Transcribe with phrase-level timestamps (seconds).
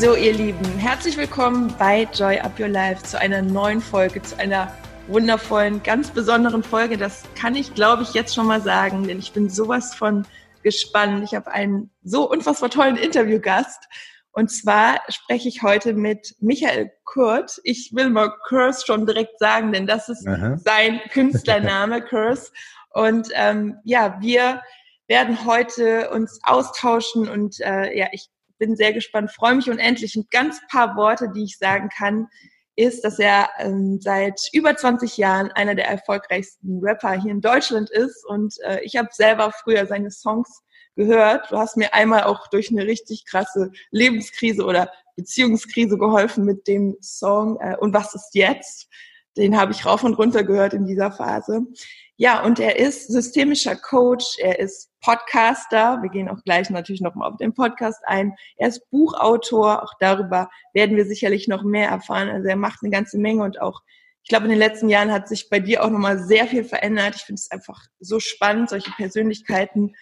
[0.00, 4.34] So, ihr Lieben, herzlich willkommen bei Joy Up Your Life zu einer neuen Folge, zu
[4.38, 4.74] einer
[5.08, 6.96] wundervollen, ganz besonderen Folge.
[6.96, 10.26] Das kann ich, glaube ich, jetzt schon mal sagen, denn ich bin sowas von
[10.62, 11.22] gespannt.
[11.24, 13.88] Ich habe einen so unfassbar tollen Interviewgast.
[14.32, 17.60] Und zwar spreche ich heute mit Michael Kurt.
[17.64, 20.56] Ich will mal Curse schon direkt sagen, denn das ist Aha.
[20.64, 22.50] sein Künstlername, Curse.
[22.94, 24.62] Und ähm, ja, wir
[25.08, 30.16] werden heute uns austauschen und äh, ja, ich bin sehr gespannt, freue mich unendlich.
[30.16, 32.28] Und ganz paar Worte, die ich sagen kann,
[32.76, 37.90] ist, dass er ähm, seit über 20 Jahren einer der erfolgreichsten Rapper hier in Deutschland
[37.90, 38.24] ist.
[38.24, 40.62] Und äh, ich habe selber früher seine Songs
[40.94, 41.50] gehört.
[41.50, 46.96] Du hast mir einmal auch durch eine richtig krasse Lebenskrise oder Beziehungskrise geholfen mit dem
[47.00, 48.88] Song äh, Und was ist jetzt?
[49.36, 51.62] Den habe ich rauf und runter gehört in dieser Phase.
[52.22, 56.02] Ja, und er ist systemischer Coach, er ist Podcaster.
[56.02, 58.34] Wir gehen auch gleich natürlich nochmal auf den Podcast ein.
[58.58, 62.28] Er ist Buchautor, auch darüber werden wir sicherlich noch mehr erfahren.
[62.28, 63.80] Also er macht eine ganze Menge und auch,
[64.22, 67.16] ich glaube, in den letzten Jahren hat sich bei dir auch nochmal sehr viel verändert.
[67.16, 69.94] Ich finde es einfach so spannend, solche Persönlichkeiten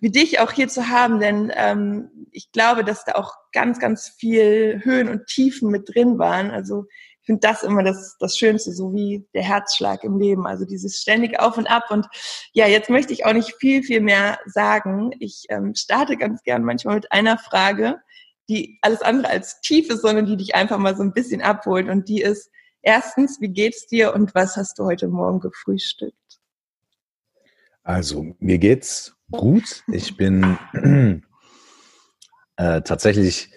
[0.00, 4.10] wie dich auch hier zu haben, denn ähm, ich glaube, dass da auch ganz, ganz
[4.10, 6.50] viel Höhen und Tiefen mit drin waren.
[6.50, 6.84] Also
[7.24, 11.00] ich finde das immer das, das Schönste, so wie der Herzschlag im Leben, also dieses
[11.00, 11.84] ständige Auf und Ab.
[11.88, 12.06] Und
[12.52, 15.10] ja, jetzt möchte ich auch nicht viel, viel mehr sagen.
[15.20, 17.96] Ich ähm, starte ganz gern manchmal mit einer Frage,
[18.50, 21.88] die alles andere als tief ist, sondern die dich einfach mal so ein bisschen abholt.
[21.88, 22.50] Und die ist,
[22.82, 26.14] erstens, wie geht's dir und was hast du heute Morgen gefrühstückt?
[27.84, 29.82] Also, mir geht's gut.
[29.90, 30.58] Ich bin
[32.56, 33.48] äh, tatsächlich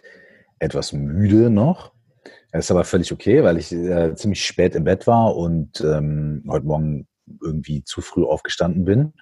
[0.59, 1.96] etwas müde noch.
[2.51, 6.43] Das ist aber völlig okay, weil ich äh, ziemlich spät im Bett war und ähm,
[6.49, 7.07] heute Morgen
[7.41, 9.13] irgendwie zu früh aufgestanden bin.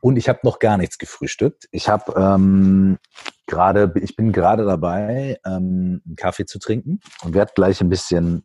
[0.00, 1.68] Und ich habe noch gar nichts gefrühstückt.
[1.70, 2.98] Ich habe ähm,
[3.46, 8.44] gerade, ich bin gerade dabei, ähm, einen Kaffee zu trinken und werde gleich ein bisschen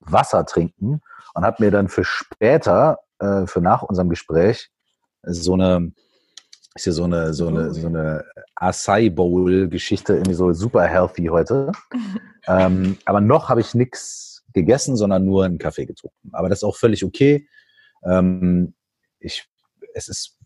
[0.00, 1.00] Wasser trinken
[1.34, 4.70] und habe mir dann für später, äh, für nach unserem Gespräch,
[5.22, 5.92] so eine
[6.74, 8.24] ist ja so eine, so eine, so eine
[8.54, 11.72] Acai Bowl Geschichte, irgendwie so super healthy heute.
[12.46, 16.30] ähm, aber noch habe ich nichts gegessen, sondern nur einen Kaffee getrunken.
[16.32, 17.48] Aber das ist auch völlig okay.
[18.04, 18.74] Ähm,
[19.18, 19.46] ich,
[19.94, 20.38] es ist,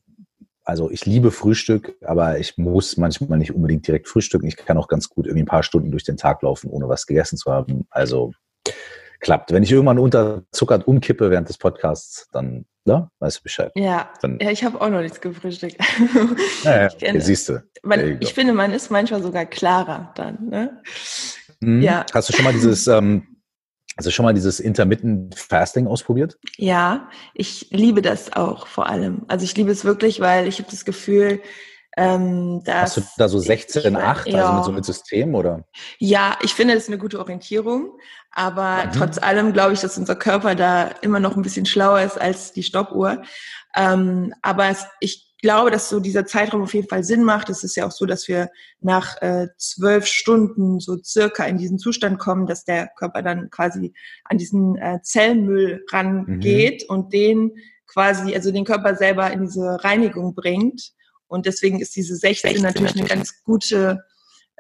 [0.64, 4.46] also ich liebe Frühstück, aber ich muss manchmal nicht unbedingt direkt frühstücken.
[4.46, 7.06] Ich kann auch ganz gut irgendwie ein paar Stunden durch den Tag laufen, ohne was
[7.06, 7.86] gegessen zu haben.
[7.90, 8.32] Also
[9.22, 9.52] klappt.
[9.52, 13.72] Wenn ich irgendwann unterzuckert umkippe während des Podcasts, dann ne, weißt du Bescheid.
[13.74, 15.76] Ja, dann, ja ich habe auch noch nichts gefrühstückt.
[16.64, 17.62] Ja, ja siehst du.
[18.20, 20.48] Ich finde, man ist manchmal sogar klarer dann.
[20.48, 20.82] Ne?
[21.60, 21.82] Mhm.
[21.82, 22.04] Ja.
[22.12, 23.26] Hast du schon mal dieses, ähm,
[23.96, 26.38] du schon mal dieses Intermittent Fasting ausprobiert?
[26.56, 29.22] Ja, ich liebe das auch vor allem.
[29.28, 31.40] Also ich liebe es wirklich, weil ich habe das Gefühl,
[31.96, 34.40] ähm, Hast du da so 16, 8, ja.
[34.40, 35.64] also mit so mit System oder?
[35.98, 37.98] Ja, ich finde, das ist eine gute Orientierung.
[38.32, 38.92] Aber mhm.
[38.92, 42.52] trotz allem glaube ich, dass unser Körper da immer noch ein bisschen schlauer ist als
[42.52, 43.22] die Stoppuhr.
[43.76, 47.50] Ähm, aber es, ich glaube, dass so dieser Zeitraum auf jeden Fall Sinn macht.
[47.50, 48.48] Es ist ja auch so, dass wir
[48.80, 53.92] nach äh, zwölf Stunden so circa in diesen Zustand kommen, dass der Körper dann quasi
[54.24, 56.94] an diesen äh, Zellmüll rangeht mhm.
[56.94, 57.52] und den
[57.86, 60.92] quasi, also den Körper selber in diese Reinigung bringt.
[61.26, 64.04] Und deswegen ist diese 16, 16 natürlich eine ganz gute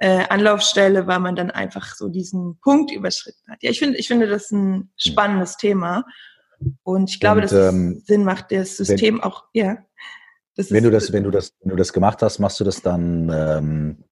[0.02, 3.62] äh, Anlaufstelle, weil man dann einfach so diesen Punkt überschritten hat.
[3.62, 6.04] Ja, ich finde, ich finde das ein spannendes Thema.
[6.82, 9.78] Und ich glaube, Und, dass ähm, es Sinn macht, das System wenn, auch, ja.
[10.56, 13.30] wenn du das, wenn du das, wenn du das gemacht hast, machst du das dann,
[13.32, 14.04] ähm,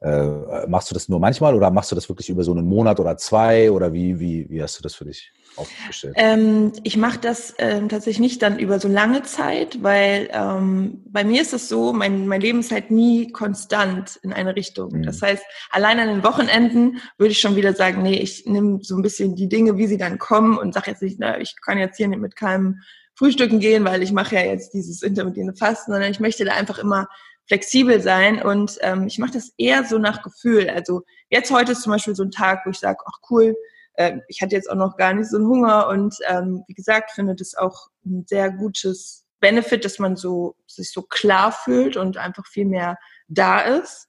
[0.00, 3.00] äh, machst du das nur manchmal oder machst du das wirklich über so einen Monat
[3.00, 5.32] oder zwei oder wie, wie, wie hast du das für dich?
[5.58, 6.14] aufgestellt?
[6.16, 11.24] Ähm, ich mache das ähm, tatsächlich nicht dann über so lange Zeit, weil ähm, bei
[11.24, 14.92] mir ist es so, mein, mein Leben ist halt nie konstant in eine Richtung.
[14.92, 15.02] Mhm.
[15.02, 18.96] Das heißt, allein an den Wochenenden würde ich schon wieder sagen, nee, ich nehme so
[18.96, 21.78] ein bisschen die Dinge, wie sie dann kommen und sage jetzt nicht, na, ich kann
[21.78, 22.80] jetzt hier nicht mit keinem
[23.14, 26.78] Frühstücken gehen, weil ich mache ja jetzt dieses intermittierende Fasten, sondern ich möchte da einfach
[26.78, 27.08] immer
[27.48, 30.68] flexibel sein und ähm, ich mache das eher so nach Gefühl.
[30.70, 33.56] Also jetzt heute ist zum Beispiel so ein Tag, wo ich sage, ach cool,
[33.94, 37.10] äh, ich hatte jetzt auch noch gar nicht so einen Hunger und ähm, wie gesagt,
[37.12, 42.16] finde das auch ein sehr gutes Benefit, dass man so sich so klar fühlt und
[42.16, 42.98] einfach viel mehr
[43.28, 44.08] da ist.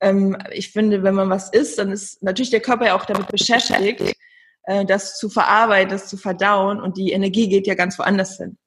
[0.00, 3.28] Ähm, ich finde, wenn man was isst, dann ist natürlich der Körper ja auch damit
[3.28, 4.14] beschäftigt.
[4.64, 8.58] äh, das zu verarbeiten, das zu verdauen und die Energie geht ja ganz woanders hin.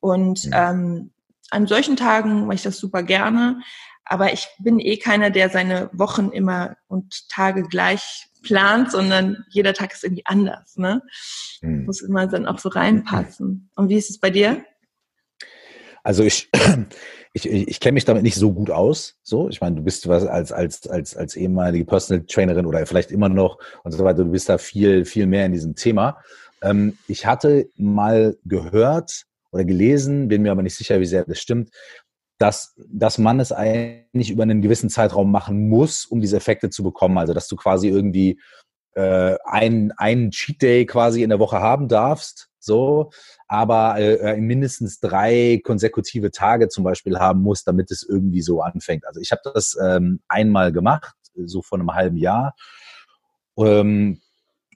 [0.00, 0.70] Und ja.
[0.70, 1.12] ähm,
[1.50, 3.60] an solchen Tagen mache ich das super gerne,
[4.04, 9.74] aber ich bin eh keiner, der seine Wochen immer und Tage gleich plant, sondern jeder
[9.74, 10.76] Tag ist irgendwie anders.
[10.76, 11.02] Ne?
[11.60, 11.84] Mhm.
[11.84, 13.70] Muss immer dann auch so reinpassen.
[13.76, 14.64] Und wie ist es bei dir?
[16.02, 16.50] Also ich,
[17.34, 19.16] ich, ich, ich kenne mich damit nicht so gut aus.
[19.22, 23.10] So, ich meine, du bist was als als als als ehemalige Personal Trainerin oder vielleicht
[23.10, 24.24] immer noch und so weiter.
[24.24, 26.18] Du bist da viel viel mehr in diesem Thema.
[26.62, 31.40] Ähm, ich hatte mal gehört oder gelesen, bin mir aber nicht sicher, wie sehr das
[31.40, 31.70] stimmt,
[32.38, 36.82] dass, dass man es eigentlich über einen gewissen Zeitraum machen muss, um diese Effekte zu
[36.82, 37.18] bekommen.
[37.18, 38.40] Also dass du quasi irgendwie
[38.94, 43.10] äh, einen, Cheat Day quasi in der Woche haben darfst, so,
[43.46, 48.62] aber äh, äh, mindestens drei konsekutive Tage zum Beispiel haben musst, damit es irgendwie so
[48.62, 49.06] anfängt.
[49.06, 52.54] Also ich habe das ähm, einmal gemacht, so vor einem halben Jahr.
[53.56, 54.20] Ähm,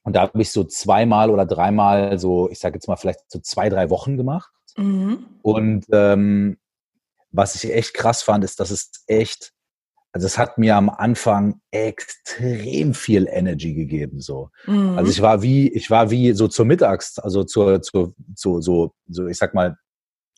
[0.03, 3.38] und da habe ich so zweimal oder dreimal so, ich sage jetzt mal vielleicht so
[3.41, 4.53] zwei, drei Wochen gemacht.
[4.76, 5.26] Mhm.
[5.43, 6.59] Und ähm,
[7.31, 9.53] was ich echt krass fand, ist, dass es echt,
[10.12, 14.50] also es hat mir am Anfang extrem viel Energy gegeben, so.
[14.67, 14.97] Mhm.
[14.97, 18.94] Also ich war wie, ich war wie so zur Mittags, also zur, zur, zu, so,
[19.09, 19.76] so, ich sag mal,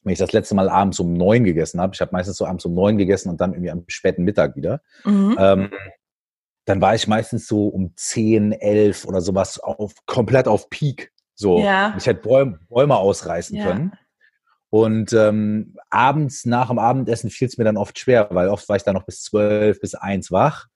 [0.02, 2.64] wenn ich das letzte Mal abends um neun gegessen habe, ich habe meistens so abends
[2.64, 5.36] um neun gegessen und dann irgendwie am späten Mittag wieder, mhm.
[5.38, 5.70] ähm,
[6.64, 11.12] dann war ich meistens so um zehn, elf oder sowas auf, komplett auf Peak.
[11.34, 11.94] So, ja.
[11.98, 13.66] ich hätte Bäume, Bäume ausreißen ja.
[13.66, 13.92] können.
[14.76, 18.76] Und ähm, abends nach dem Abendessen fiel es mir dann oft schwer, weil oft war
[18.76, 20.66] ich dann noch bis zwölf, bis eins wach.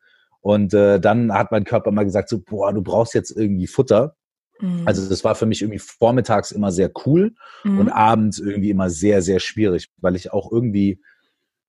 [0.41, 4.17] Und äh, dann hat mein Körper mal gesagt, so, boah, du brauchst jetzt irgendwie Futter.
[4.59, 4.85] Mhm.
[4.87, 7.79] Also das war für mich irgendwie vormittags immer sehr cool mhm.
[7.79, 11.03] und abends irgendwie immer sehr, sehr schwierig, weil ich auch irgendwie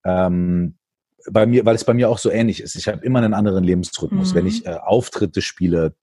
[0.05, 0.77] ähm,
[1.29, 2.75] bei mir, weil es bei mir auch so ähnlich ist.
[2.75, 4.31] Ich habe immer einen anderen Lebensrhythmus.
[4.31, 4.37] Mhm.
[4.37, 5.95] Wenn ich äh, Auftritte spiele,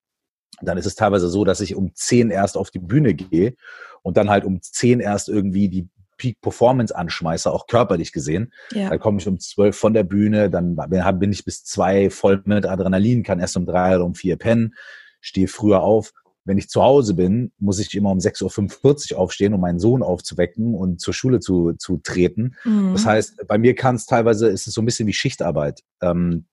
[0.60, 3.54] dann ist es teilweise so, dass ich um zehn erst auf die Bühne gehe
[4.02, 5.88] und dann halt um zehn erst irgendwie die
[6.18, 8.52] Peak Performance anschmeiße, auch körperlich gesehen.
[8.72, 8.90] Ja.
[8.90, 12.66] Da komme ich um zwölf von der Bühne, dann bin ich bis zwei voll mit
[12.66, 14.74] Adrenalin, kann erst um drei oder um vier pennen,
[15.20, 16.12] stehe früher auf.
[16.44, 20.02] Wenn ich zu Hause bin, muss ich immer um 6.45 Uhr aufstehen, um meinen Sohn
[20.02, 22.56] aufzuwecken und zur Schule zu, zu treten.
[22.64, 22.92] Mhm.
[22.92, 25.82] Das heißt, bei mir kann es teilweise, ist es so ein bisschen wie Schichtarbeit.
[26.00, 26.46] Ähm,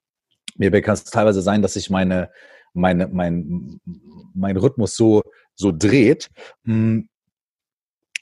[0.58, 2.30] mir kann es teilweise sein, dass ich meine,
[2.74, 3.80] meine, mein,
[4.34, 5.22] mein Rhythmus so,
[5.56, 6.30] so dreht,
[6.66, 7.08] hm,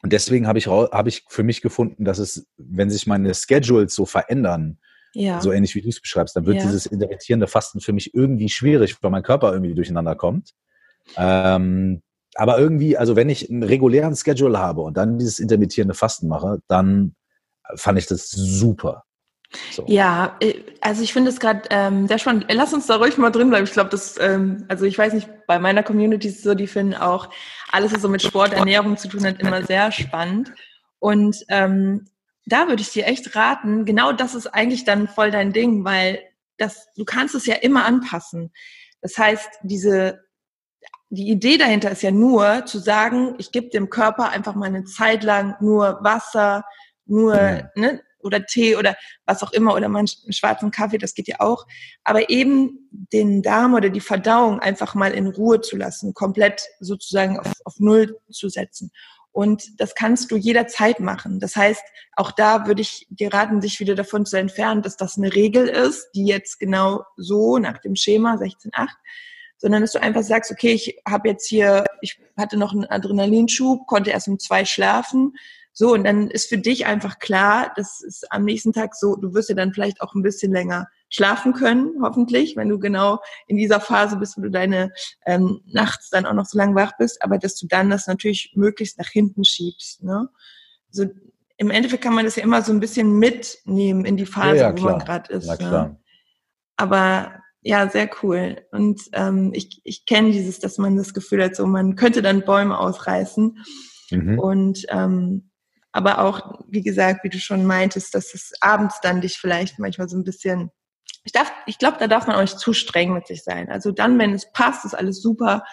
[0.04, 3.96] und deswegen habe ich, hab ich für mich gefunden, dass es, wenn sich meine Schedules
[3.96, 4.78] so verändern,
[5.14, 5.40] ja.
[5.40, 6.64] so ähnlich wie du es beschreibst, dann wird ja.
[6.64, 10.52] dieses intermittierende Fasten für mich irgendwie schwierig, weil mein Körper irgendwie durcheinander kommt.
[11.16, 12.02] Ähm,
[12.36, 16.60] aber irgendwie, also wenn ich einen regulären Schedule habe und dann dieses intermittierende Fasten mache,
[16.68, 17.16] dann
[17.76, 19.03] fand ich das super.
[19.72, 19.86] So.
[19.88, 22.46] Ja, äh, also ich finde es gerade ähm, sehr spannend.
[22.50, 23.66] Lass uns da ruhig mal drin bleiben.
[23.66, 26.68] Ich glaube, das, ähm, also ich weiß nicht, bei meiner Community ist es so, die
[26.68, 27.30] finden auch
[27.72, 30.52] alles, was so mit Sport, Ernährung zu tun hat, immer sehr spannend.
[31.00, 32.06] Und ähm,
[32.46, 36.20] da würde ich dir echt raten, genau das ist eigentlich dann voll dein Ding, weil
[36.58, 38.52] das, du kannst es ja immer anpassen.
[39.02, 40.24] Das heißt, diese,
[41.10, 44.84] die Idee dahinter ist ja nur zu sagen, ich gebe dem Körper einfach mal eine
[44.84, 46.66] Zeit lang nur Wasser,
[47.06, 47.70] nur, ja.
[47.76, 51.40] ne, oder Tee oder was auch immer oder mal einen schwarzen Kaffee, das geht ja
[51.40, 51.66] auch.
[52.04, 57.40] Aber eben den Darm oder die Verdauung einfach mal in Ruhe zu lassen, komplett sozusagen
[57.40, 58.92] auf, auf Null zu setzen.
[59.34, 61.40] Und das kannst du jederzeit machen.
[61.40, 61.84] Das heißt,
[62.16, 65.68] auch da würde ich dir raten, sich wieder davon zu entfernen, dass das eine Regel
[65.68, 68.90] ist, die jetzt genau so nach dem Schema 16.8,
[69.58, 73.88] sondern dass du einfach sagst, okay, ich habe jetzt hier, ich hatte noch einen Adrenalinschub,
[73.88, 75.34] konnte erst um zwei schlafen,
[75.76, 79.34] so, und dann ist für dich einfach klar, das ist am nächsten Tag so, du
[79.34, 83.58] wirst ja dann vielleicht auch ein bisschen länger schlafen können, hoffentlich, wenn du genau in
[83.58, 84.92] dieser Phase bist, wo du deine
[85.26, 88.54] ähm, nachts dann auch noch so lange wach bist, aber dass du dann das natürlich
[88.56, 90.04] möglichst nach hinten schiebst.
[90.04, 90.30] Ne?
[90.92, 91.08] So,
[91.58, 94.70] Im Endeffekt kann man das ja immer so ein bisschen mitnehmen in die Phase, ja,
[94.70, 95.60] ja, wo man gerade ist.
[95.60, 95.98] Ne?
[96.78, 98.62] Aber ja, sehr cool.
[98.72, 102.44] Und ähm, ich, ich kenne dieses, dass man das Gefühl hat, so man könnte dann
[102.44, 103.58] Bäume ausreißen.
[104.12, 104.40] Mhm.
[104.40, 105.50] Und ähm,
[105.94, 110.10] aber auch, wie gesagt, wie du schon meintest, dass es abends dann dich vielleicht manchmal
[110.10, 110.72] so ein bisschen,
[111.24, 113.70] ich darf, ich glaube, da darf man auch nicht zu streng mit sich sein.
[113.70, 115.64] Also dann, wenn es passt, ist alles super.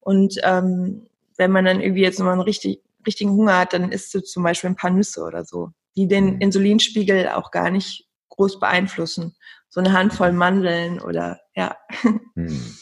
[0.00, 1.06] Und ähm,
[1.36, 4.42] wenn man dann irgendwie jetzt nochmal einen richtig, richtigen Hunger hat, dann isst du zum
[4.42, 6.40] Beispiel ein paar Nüsse oder so, die den mhm.
[6.40, 9.36] Insulinspiegel auch gar nicht groß beeinflussen.
[9.68, 11.76] So eine Handvoll Mandeln oder ja.
[12.34, 12.76] Hm.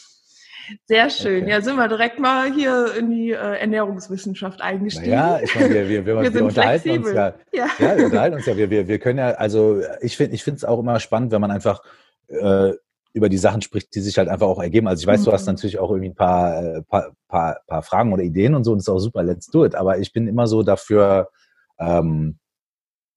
[0.85, 1.43] Sehr schön.
[1.43, 1.51] Okay.
[1.51, 5.11] Ja, sind wir direkt mal hier in die äh, Ernährungswissenschaft eingestiegen.
[5.11, 7.07] Ja, ich meine, wir, wir, wir, wir, wir unterhalten flexibel.
[7.07, 7.33] uns ja.
[7.51, 7.67] Ja.
[7.79, 7.97] ja.
[7.97, 8.57] wir unterhalten uns ja.
[8.57, 11.41] Wir, wir, wir können ja, also ich finde ich finde es auch immer spannend, wenn
[11.41, 11.81] man einfach
[12.27, 12.73] äh,
[13.15, 14.87] über die Sachen spricht, die sich halt einfach auch ergeben.
[14.89, 15.25] Also ich weiß, mhm.
[15.25, 15.53] du hast mhm.
[15.53, 18.79] natürlich auch irgendwie ein paar, äh, paar, paar, paar Fragen oder Ideen und so, und
[18.79, 19.73] das ist auch super, let's do it.
[19.73, 21.29] Aber ich bin immer so dafür,
[21.79, 22.37] ähm,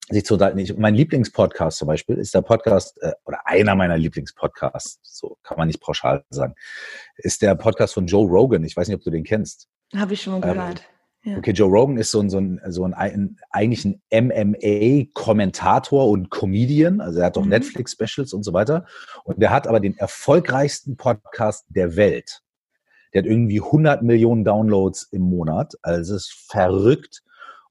[0.09, 0.59] sich zu unterhalten.
[0.59, 5.57] Ich, mein Lieblingspodcast zum Beispiel ist der Podcast, äh, oder einer meiner Lieblingspodcasts, so kann
[5.57, 6.55] man nicht pauschal sagen,
[7.17, 8.63] ist der Podcast von Joe Rogan.
[8.63, 9.67] Ich weiß nicht, ob du den kennst.
[9.95, 10.79] Habe ich schon mal gehört.
[10.79, 11.37] Ähm, ja.
[11.37, 16.29] Okay, Joe Rogan ist so ein, so ein, so ein, ein eigentlich ein MMA-Kommentator und
[16.31, 17.01] Comedian.
[17.01, 17.49] Also er hat auch mhm.
[17.49, 18.85] Netflix-Specials und so weiter.
[19.25, 22.41] Und der hat aber den erfolgreichsten Podcast der Welt.
[23.13, 25.73] Der hat irgendwie 100 Millionen Downloads im Monat.
[25.81, 27.21] Also es ist verrückt.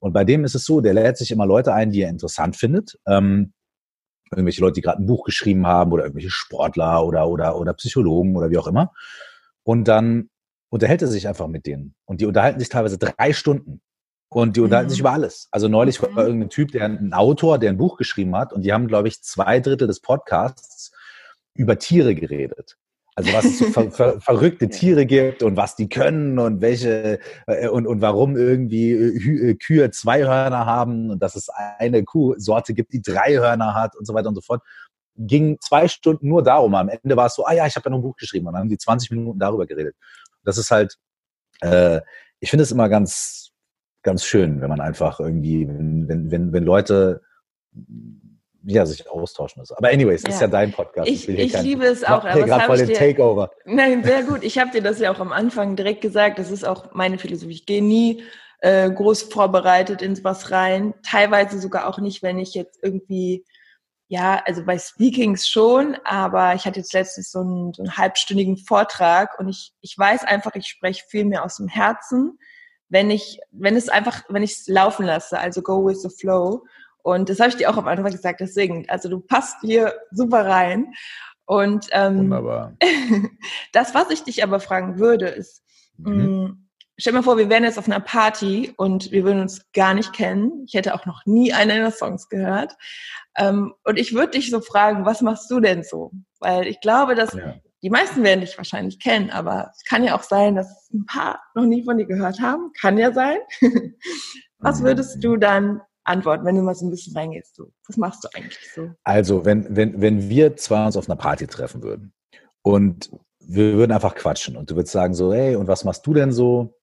[0.01, 2.57] Und bei dem ist es so, der lädt sich immer Leute ein, die er interessant
[2.57, 2.99] findet.
[3.07, 3.53] Ähm,
[4.31, 8.37] irgendwelche Leute, die gerade ein Buch geschrieben haben oder irgendwelche Sportler oder, oder, oder Psychologen
[8.37, 8.93] oder wie auch immer.
[9.65, 10.31] Und dann
[10.71, 11.95] unterhält er sich einfach mit denen.
[12.05, 13.81] Und die unterhalten sich teilweise drei Stunden.
[14.31, 14.91] Und die unterhalten mhm.
[14.91, 15.49] sich über alles.
[15.51, 16.19] Also neulich war mhm.
[16.19, 19.23] irgendein Typ, der ein Autor, der ein Buch geschrieben hat, und die haben, glaube ich,
[19.23, 20.93] zwei Drittel des Podcasts
[21.55, 22.77] über Tiere geredet.
[23.19, 27.19] Also was es so ver ver verrückte Tiere gibt und was die können und welche
[27.49, 31.49] äh, und, und warum irgendwie äh, Kühe zwei Hörner haben und dass es
[31.79, 34.63] eine Kuhsorte gibt, die drei Hörner hat und so weiter und so fort.
[35.17, 36.77] Ging zwei Stunden nur darum.
[36.77, 38.53] Am Ende war es so, ah ja, ich habe ja noch ein Buch geschrieben und
[38.53, 39.97] dann haben die 20 Minuten darüber geredet.
[40.45, 40.95] Das ist halt,
[41.61, 42.01] äh,
[42.39, 43.51] ich finde es immer ganz,
[44.05, 47.23] ganz schön, wenn man einfach irgendwie, wenn, wenn, wenn Leute
[48.69, 49.75] ja, sich austauschen müssen.
[49.77, 50.29] Aber anyways, ja.
[50.29, 51.09] ist ja dein Podcast.
[51.09, 52.25] Ich, ich, ich liebe es auch.
[52.25, 53.51] Aber gerade voll den dir, Takeover.
[53.65, 54.43] Nein, sehr gut.
[54.43, 56.39] Ich habe dir das ja auch am Anfang direkt gesagt.
[56.39, 57.53] Das ist auch meine Philosophie.
[57.53, 58.23] Ich gehe nie
[58.61, 60.95] äh, groß vorbereitet ins was rein.
[61.03, 63.45] Teilweise sogar auch nicht, wenn ich jetzt irgendwie
[64.09, 68.57] ja, also bei Speakings schon, aber ich hatte jetzt letztens so einen, so einen halbstündigen
[68.57, 72.39] Vortrag und ich, ich weiß einfach, ich spreche viel mehr aus dem Herzen,
[72.89, 76.65] wenn ich, wenn es einfach, wenn ich es laufen lasse, also go with the flow.
[77.03, 80.47] Und das habe ich dir auch am Anfang gesagt, deswegen, also du passt hier super
[80.47, 80.93] rein.
[81.47, 82.77] Und ähm, Wunderbar.
[83.73, 85.63] das, was ich dich aber fragen würde, ist,
[85.97, 86.17] mhm.
[86.17, 86.69] mh, mm,
[87.01, 89.95] Stell dir mal vor, wir wären jetzt auf einer Party und wir würden uns gar
[89.95, 90.65] nicht kennen.
[90.67, 92.77] Ich hätte auch noch nie einen deiner Songs gehört.
[93.37, 96.11] Ähm, und ich würde dich so fragen, was machst du denn so?
[96.41, 97.55] Weil ich glaube, dass ja.
[97.85, 101.41] die meisten werden dich wahrscheinlich kennen, aber es kann ja auch sein, dass ein paar
[101.55, 102.73] noch nie von dir gehört haben.
[102.81, 103.39] Kann ja sein.
[104.59, 107.55] was würdest du dann antworten, wenn du mal so ein bisschen reingehst?
[107.55, 108.91] So, was machst du eigentlich so?
[109.05, 112.13] Also, wenn, wenn, wenn wir zwei uns auf einer Party treffen würden
[112.63, 113.11] und
[113.41, 116.33] wir würden einfach quatschen und du würdest sagen so, hey, und was machst du denn
[116.33, 116.75] so?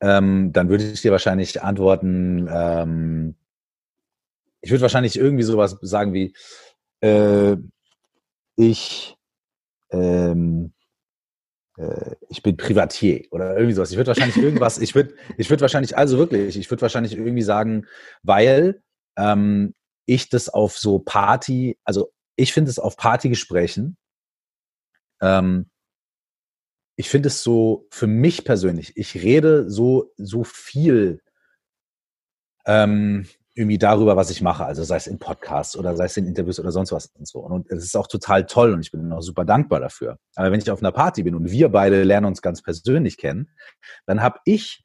[0.00, 3.36] ähm, dann würde ich dir wahrscheinlich antworten, ähm,
[4.62, 6.34] ich würde wahrscheinlich irgendwie sowas sagen wie,
[7.00, 7.56] äh,
[8.56, 9.16] ich,
[9.90, 10.79] ähm, äh,
[12.28, 13.90] ich bin Privatier oder irgendwie sowas.
[13.90, 17.42] Ich würde wahrscheinlich irgendwas, ich würde, ich würde wahrscheinlich, also wirklich, ich würde wahrscheinlich irgendwie
[17.42, 17.86] sagen,
[18.22, 18.82] weil
[19.16, 19.74] ähm,
[20.06, 23.96] ich das auf so Party, also ich finde es auf Partygesprächen
[25.20, 25.70] ähm,
[26.96, 31.22] ich finde es so für mich persönlich, ich rede so, so viel
[32.66, 33.26] ähm,
[33.60, 36.58] irgendwie darüber, was ich mache, also sei es in Podcasts oder sei es in Interviews
[36.58, 37.40] oder sonst was und so.
[37.40, 40.18] Und es ist auch total toll und ich bin auch super dankbar dafür.
[40.34, 43.52] Aber wenn ich auf einer Party bin und wir beide lernen uns ganz persönlich kennen,
[44.06, 44.84] dann habe ich,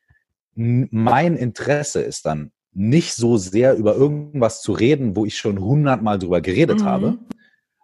[0.53, 6.20] mein Interesse ist dann nicht so sehr über irgendwas zu reden, wo ich schon hundertmal
[6.20, 6.86] drüber geredet mhm.
[6.86, 7.17] habe,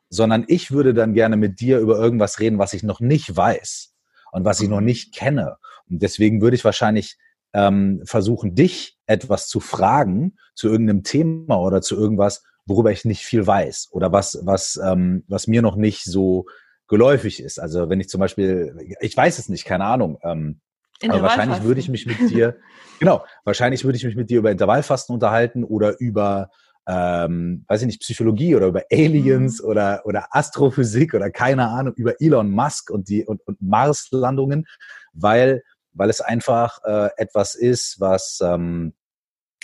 [0.09, 3.93] sondern ich würde dann gerne mit dir über irgendwas reden, was ich noch nicht weiß
[4.33, 4.85] und was ich noch mhm.
[4.85, 5.55] nicht kenne.
[5.89, 7.17] Und deswegen würde ich wahrscheinlich
[7.53, 13.21] ähm, versuchen, dich etwas zu fragen zu irgendeinem Thema oder zu irgendwas, worüber ich nicht
[13.21, 16.45] viel weiß oder was, was, ähm, was mir noch nicht so
[16.87, 17.59] geläufig ist.
[17.59, 20.19] Also wenn ich zum Beispiel, ich weiß es nicht, keine Ahnung.
[20.23, 20.61] Ähm,
[21.07, 22.57] aber wahrscheinlich würde ich mich mit dir,
[22.99, 26.51] genau, wahrscheinlich würde ich mich mit dir über Intervallfasten unterhalten oder über
[26.87, 29.69] ähm, weiß ich nicht, Psychologie oder über Aliens mhm.
[29.69, 34.65] oder, oder Astrophysik oder keine Ahnung, über Elon Musk und die und, und Marslandungen,
[35.13, 38.93] weil, weil es einfach äh, etwas ist, was, ähm,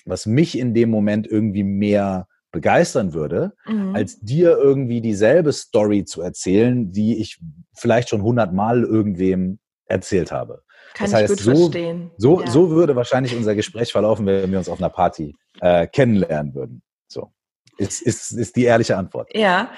[0.06, 3.96] was mich in dem Moment irgendwie mehr begeistern würde, mhm.
[3.96, 7.40] als dir irgendwie dieselbe Story zu erzählen, die ich
[7.74, 10.64] vielleicht schon hundertmal irgendwem erzählt habe.
[10.94, 12.12] Kann das heißt, ich gut so, verstehen.
[12.18, 12.48] So, ja.
[12.48, 16.82] so würde wahrscheinlich unser Gespräch verlaufen, wenn wir uns auf einer Party äh, kennenlernen würden.
[17.08, 17.32] So.
[17.78, 19.30] Ist, ist, ist die ehrliche Antwort.
[19.36, 19.70] Ja,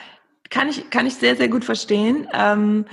[0.50, 2.28] kann ich, kann ich sehr, sehr gut verstehen.
[2.34, 2.86] Ähm,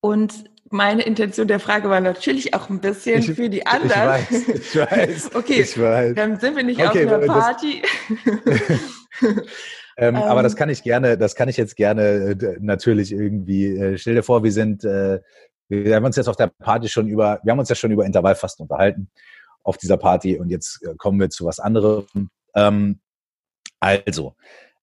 [0.00, 4.24] und meine Intention der Frage war natürlich auch ein bisschen ich, für die anderen.
[4.30, 5.30] Ich weiß, ich weiß.
[5.34, 6.14] okay, ich weiß.
[6.14, 7.82] dann sind wir nicht okay, auf einer Party.
[9.22, 9.40] ähm,
[9.96, 13.76] ähm, aber das kann ich gerne, das kann ich jetzt gerne äh, natürlich irgendwie.
[13.76, 15.20] Äh, stell dir vor, wir sind, äh,
[15.68, 18.04] wir haben uns jetzt auf der Party schon über, wir haben uns ja schon über
[18.04, 19.10] Intervallfasten unterhalten
[19.62, 22.06] auf dieser Party und jetzt kommen wir zu was anderem.
[22.54, 23.00] Ähm,
[23.80, 24.34] also,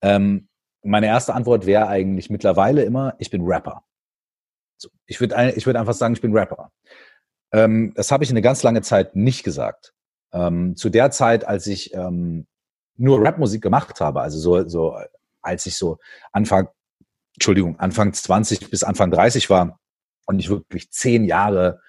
[0.02, 0.48] ähm,
[0.84, 3.84] meine erste Antwort wäre eigentlich mittlerweile immer, ich bin Rapper.
[5.06, 6.72] Ich würde ich würd einfach sagen, ich bin Rapper.
[7.52, 9.94] Ähm, das habe ich eine ganz lange Zeit nicht gesagt.
[10.34, 12.48] Ähm, zu der Zeit, als ich ähm,
[12.96, 14.98] nur Rapmusik gemacht habe, also so, so
[15.42, 15.98] als ich so
[16.32, 16.70] Anfang,
[17.36, 19.80] Entschuldigung, Anfang 20 bis Anfang 30 war
[20.26, 21.82] und ich wirklich zehn Jahre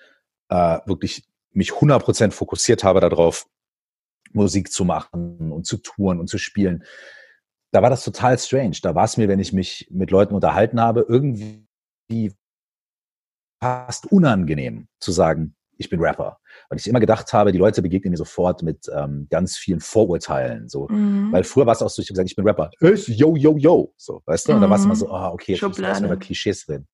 [0.49, 3.47] äh, wirklich mich 100% fokussiert habe darauf,
[4.33, 6.85] Musik zu machen und zu touren und zu spielen.
[7.71, 8.79] Da war das total strange.
[8.83, 11.67] Da war es mir, wenn ich mich mit Leuten unterhalten habe, irgendwie
[13.63, 16.39] fast unangenehm zu sagen, ich bin Rapper.
[16.69, 20.69] Weil ich immer gedacht habe, die Leute begegnen mir sofort mit ähm, ganz vielen Vorurteilen.
[20.69, 20.89] So.
[20.89, 21.31] Mhm.
[21.31, 22.71] Weil früher war es auch so, ich habe gesagt, ich bin Rapper.
[22.81, 23.95] Ich, yo, yo, yo.
[23.97, 24.53] So, weißt du?
[24.53, 24.63] Und mhm.
[24.63, 26.89] da war es immer so, ah, oh, okay, jetzt muss ich Klischees drin.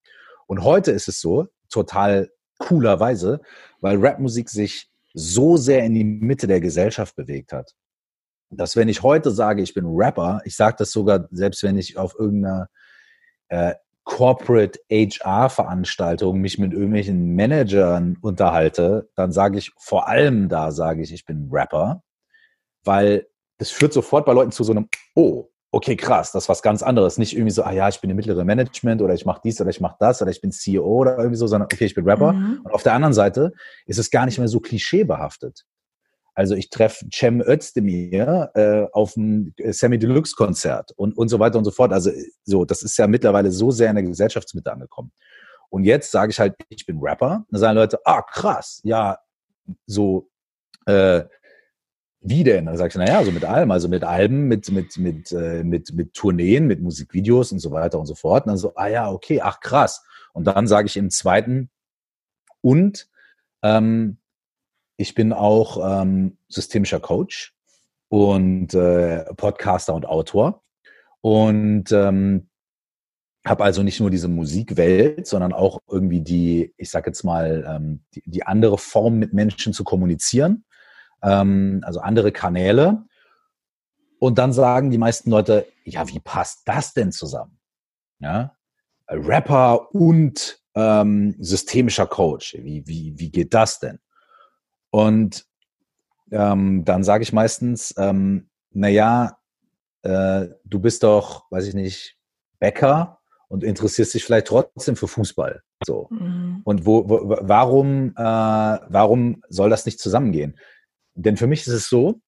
[0.46, 3.40] Und heute ist es so, total coolerweise,
[3.80, 7.74] weil Rapmusik sich so sehr in die Mitte der Gesellschaft bewegt hat,
[8.50, 11.96] dass wenn ich heute sage, ich bin Rapper, ich sage das sogar, selbst wenn ich
[11.96, 12.68] auf irgendeiner
[13.48, 13.74] äh,
[14.08, 21.02] Corporate HR Veranstaltung mich mit irgendwelchen Managern unterhalte, dann sage ich vor allem da sage
[21.02, 22.02] ich, ich bin Rapper,
[22.84, 23.26] weil
[23.58, 26.82] das führt sofort bei Leuten zu so einem Oh, okay, krass, das ist was ganz
[26.82, 27.18] anderes.
[27.18, 29.68] Nicht irgendwie so, ah ja, ich bin im mittleren Management oder ich mache dies oder
[29.68, 32.32] ich mache das oder ich bin CEO oder irgendwie so, sondern okay, ich bin Rapper.
[32.32, 32.62] Mhm.
[32.64, 33.52] Und auf der anderen Seite
[33.84, 35.66] ist es gar nicht mehr so klischeebehaftet.
[36.38, 41.58] Also ich treffe Cem Özdemir äh, auf dem Sammy Deluxe Konzert und, und so weiter
[41.58, 41.92] und so fort.
[41.92, 42.12] Also
[42.44, 45.10] so, das ist ja mittlerweile so sehr in der Gesellschaftsmitte angekommen.
[45.68, 47.44] Und jetzt sage ich halt, ich bin Rapper.
[47.50, 49.18] Dann sagen Leute, ah krass, ja,
[49.86, 50.30] so
[50.86, 51.24] äh,
[52.20, 52.66] wie denn?
[52.66, 55.92] Dann sagst du, naja, so mit allem, also mit Alben, mit, mit, mit, äh, mit,
[55.92, 58.44] mit Tourneen, mit Musikvideos und so weiter und so fort.
[58.44, 60.04] Und dann so, ah ja, okay, ach krass.
[60.34, 61.68] Und dann sage ich im zweiten,
[62.60, 63.08] und
[63.64, 64.18] ähm,
[64.98, 67.54] ich bin auch ähm, systemischer Coach
[68.08, 70.62] und äh, Podcaster und Autor
[71.20, 72.48] und ähm,
[73.46, 78.04] habe also nicht nur diese Musikwelt, sondern auch irgendwie die, ich sag jetzt mal, ähm,
[78.14, 80.64] die, die andere Form mit Menschen zu kommunizieren,
[81.22, 83.04] ähm, also andere Kanäle.
[84.18, 87.60] Und dann sagen die meisten Leute, ja, wie passt das denn zusammen?
[88.18, 88.56] Ja,
[89.08, 92.56] Rapper und ähm, systemischer Coach.
[92.58, 94.00] Wie, wie, wie geht das denn?
[94.90, 95.46] Und
[96.30, 99.38] ähm, dann sage ich meistens, ähm, naja,
[100.02, 102.16] äh, du bist doch, weiß ich nicht,
[102.58, 105.62] Bäcker und interessierst dich vielleicht trotzdem für Fußball.
[105.84, 106.08] So.
[106.10, 106.60] Mhm.
[106.64, 110.58] Und wo, wo, warum, äh, warum soll das nicht zusammengehen?
[111.14, 112.20] Denn für mich ist es so,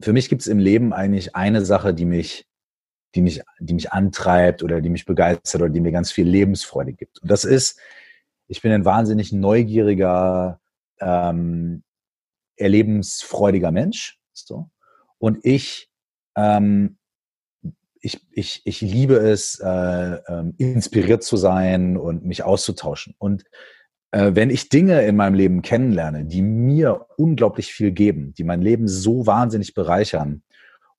[0.00, 2.46] für mich gibt es im Leben eigentlich eine Sache, die mich,
[3.14, 6.92] die mich, die mich antreibt oder die mich begeistert oder die mir ganz viel Lebensfreude
[6.92, 7.20] gibt.
[7.22, 7.78] Und das ist,
[8.48, 10.60] ich bin ein wahnsinnig neugieriger,
[11.04, 11.82] ähm,
[12.56, 14.18] erlebensfreudiger Mensch.
[14.32, 14.70] So.
[15.18, 15.90] Und ich,
[16.36, 16.98] ähm,
[18.00, 23.14] ich, ich, ich liebe es, äh, äh, inspiriert zu sein und mich auszutauschen.
[23.18, 23.44] Und
[24.10, 28.62] äh, wenn ich Dinge in meinem Leben kennenlerne, die mir unglaublich viel geben, die mein
[28.62, 30.42] Leben so wahnsinnig bereichern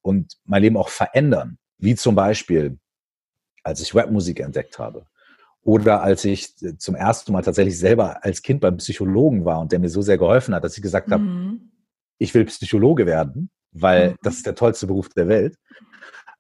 [0.02, 2.78] und mein Leben auch verändern, wie zum Beispiel,
[3.64, 5.06] als ich Rapmusik entdeckt habe,
[5.66, 9.80] oder als ich zum ersten Mal tatsächlich selber als Kind beim Psychologen war und der
[9.80, 11.72] mir so sehr geholfen hat, dass ich gesagt habe, mhm.
[12.20, 14.16] ich will Psychologe werden, weil mhm.
[14.22, 15.58] das ist der tollste Beruf der Welt.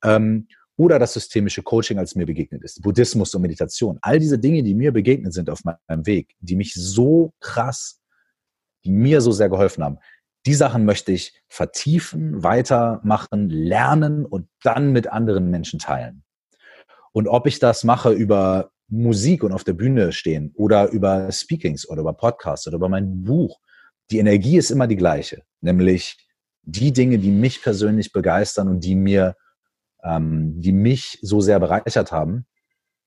[0.04, 3.98] Ähm, oder das systemische Coaching, als mir begegnet ist, Buddhismus und Meditation.
[4.02, 8.02] All diese Dinge, die mir begegnet sind auf meinem Weg, die mich so krass,
[8.84, 9.98] die mir so sehr geholfen haben,
[10.46, 16.24] die Sachen möchte ich vertiefen, weitermachen, lernen und dann mit anderen Menschen teilen.
[17.12, 21.88] Und ob ich das mache über Musik und auf der Bühne stehen oder über Speakings
[21.88, 23.60] oder über Podcasts oder über mein Buch,
[24.12, 26.18] die Energie ist immer die gleiche, nämlich
[26.62, 29.36] die Dinge, die mich persönlich begeistern und die mir,
[30.04, 32.46] ähm, die mich so sehr bereichert haben,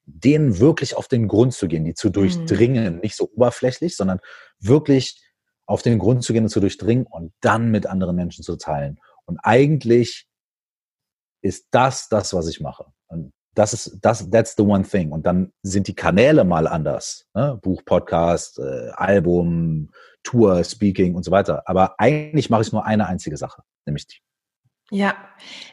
[0.04, 2.12] denen wirklich auf den Grund zu gehen, die zu mhm.
[2.12, 3.00] durchdringen, mhm.
[3.00, 4.20] nicht so oberflächlich, sondern
[4.58, 5.22] wirklich
[5.66, 8.98] auf den Grund zu gehen und zu durchdringen und dann mit anderen Menschen zu teilen.
[9.26, 10.26] Und eigentlich
[11.42, 12.86] ist das das, was ich mache.
[13.08, 15.10] Und das ist, das, that's the one thing.
[15.10, 17.26] Und dann sind die Kanäle mal anders.
[17.34, 17.58] Ne?
[17.60, 19.90] Buch, Podcast, äh, Album,
[20.22, 21.62] Tour, Speaking und so weiter.
[21.66, 24.18] Aber eigentlich mache ich nur eine einzige Sache, nämlich die.
[24.90, 25.16] Ja,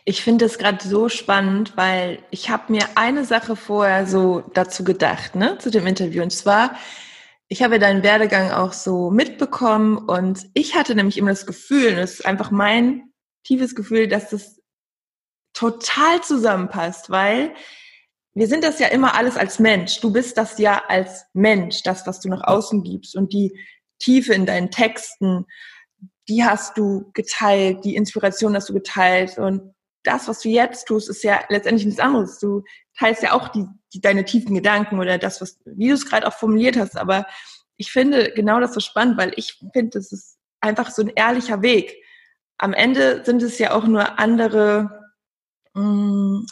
[0.04, 4.84] ich finde es gerade so spannend, weil ich habe mir eine Sache vorher so dazu
[4.84, 6.22] gedacht, ne, zu dem Interview.
[6.22, 6.76] Und zwar,
[7.48, 11.98] ich habe deinen Werdegang auch so mitbekommen und ich hatte nämlich immer das Gefühl, und
[11.98, 13.04] das ist einfach mein
[13.46, 14.55] tiefes Gefühl, dass das
[15.56, 17.56] total zusammenpasst, weil
[18.36, 20.02] wir sind das ja immer alles als Mensch.
[20.02, 23.58] Du bist das ja als Mensch, das, was du nach außen gibst und die
[23.98, 25.46] Tiefe in deinen Texten,
[26.28, 31.10] die hast du geteilt, die Inspiration hast du geteilt und das, was du jetzt tust,
[31.10, 32.38] ist ja letztendlich nichts anderes.
[32.38, 32.64] Du
[32.98, 36.28] teilst ja auch die, die deine tiefen Gedanken oder das, was, wie du es gerade
[36.28, 36.98] auch formuliert hast.
[36.98, 37.26] Aber
[37.78, 41.62] ich finde genau das so spannend, weil ich finde, das ist einfach so ein ehrlicher
[41.62, 41.96] Weg.
[42.58, 45.05] Am Ende sind es ja auch nur andere,
[45.76, 46.46] mh, mm,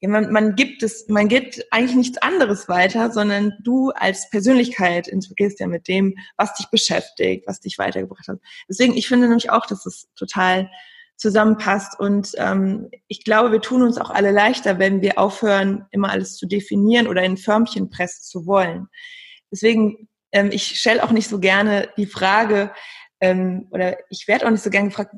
[0.00, 5.08] ja, man, man gibt es, man gibt eigentlich nichts anderes weiter, sondern du als Persönlichkeit
[5.08, 8.38] integrierst ja mit dem, was dich beschäftigt, was dich weitergebracht hat.
[8.68, 10.70] Deswegen, ich finde nämlich auch, dass es total
[11.16, 16.10] zusammenpasst und ähm, ich glaube, wir tun uns auch alle leichter, wenn wir aufhören, immer
[16.10, 18.86] alles zu definieren oder in Förmchen pressen zu wollen.
[19.50, 22.70] Deswegen, ähm, ich stelle auch nicht so gerne die Frage,
[23.20, 25.12] ähm, oder ich werde auch nicht so gerne gefragt,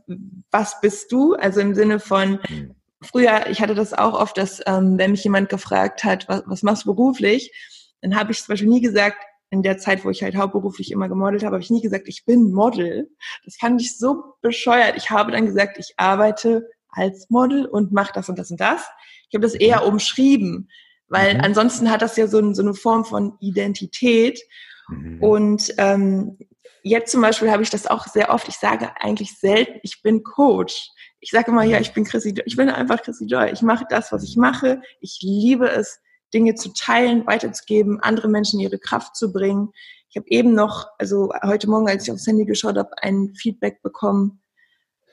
[0.51, 1.35] was bist du?
[1.35, 5.25] Also im Sinne von, mhm früher, ich hatte das auch oft, dass ähm, wenn mich
[5.25, 7.53] jemand gefragt hat, was, was machst du beruflich,
[8.01, 9.19] dann habe ich zum Beispiel nie gesagt,
[9.51, 12.25] in der Zeit, wo ich halt hauptberuflich immer gemodelt habe, habe ich nie gesagt, ich
[12.25, 13.11] bin Model.
[13.45, 14.97] Das fand ich so bescheuert.
[14.97, 18.89] Ich habe dann gesagt, ich arbeite als Model und mache das und das und das.
[19.29, 20.71] Ich habe das eher umschrieben,
[21.09, 21.41] weil mhm.
[21.41, 24.41] ansonsten hat das ja so, so eine Form von Identität.
[24.89, 25.23] Mhm.
[25.23, 26.39] Und ähm,
[26.83, 28.49] jetzt zum Beispiel habe ich das auch sehr oft.
[28.49, 32.57] Ich sage eigentlich selten, ich bin Coach ich sage immer, ja, ich bin Chrissy, ich
[32.57, 33.51] bin einfach Chrissy Joy.
[33.53, 34.81] Ich mache das, was ich mache.
[35.01, 36.01] Ich liebe es,
[36.33, 39.73] Dinge zu teilen, weiterzugeben, andere Menschen ihre Kraft zu bringen.
[40.09, 43.83] Ich habe eben noch, also heute Morgen, als ich aufs Handy geschaut habe, ein Feedback
[43.83, 44.41] bekommen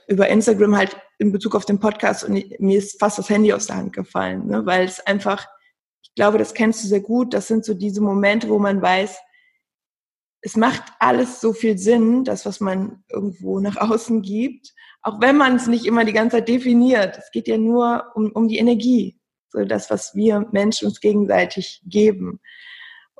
[0.07, 3.67] über Instagram halt in Bezug auf den Podcast und mir ist fast das Handy aus
[3.67, 4.65] der Hand gefallen, ne?
[4.65, 5.45] weil es einfach,
[6.01, 7.33] ich glaube, das kennst du sehr gut.
[7.33, 9.17] Das sind so diese Momente, wo man weiß,
[10.41, 15.37] es macht alles so viel Sinn, das, was man irgendwo nach außen gibt auch wenn
[15.37, 17.17] man es nicht immer die ganze Zeit definiert.
[17.17, 21.81] Es geht ja nur um, um die Energie, so das, was wir Menschen uns gegenseitig
[21.85, 22.39] geben.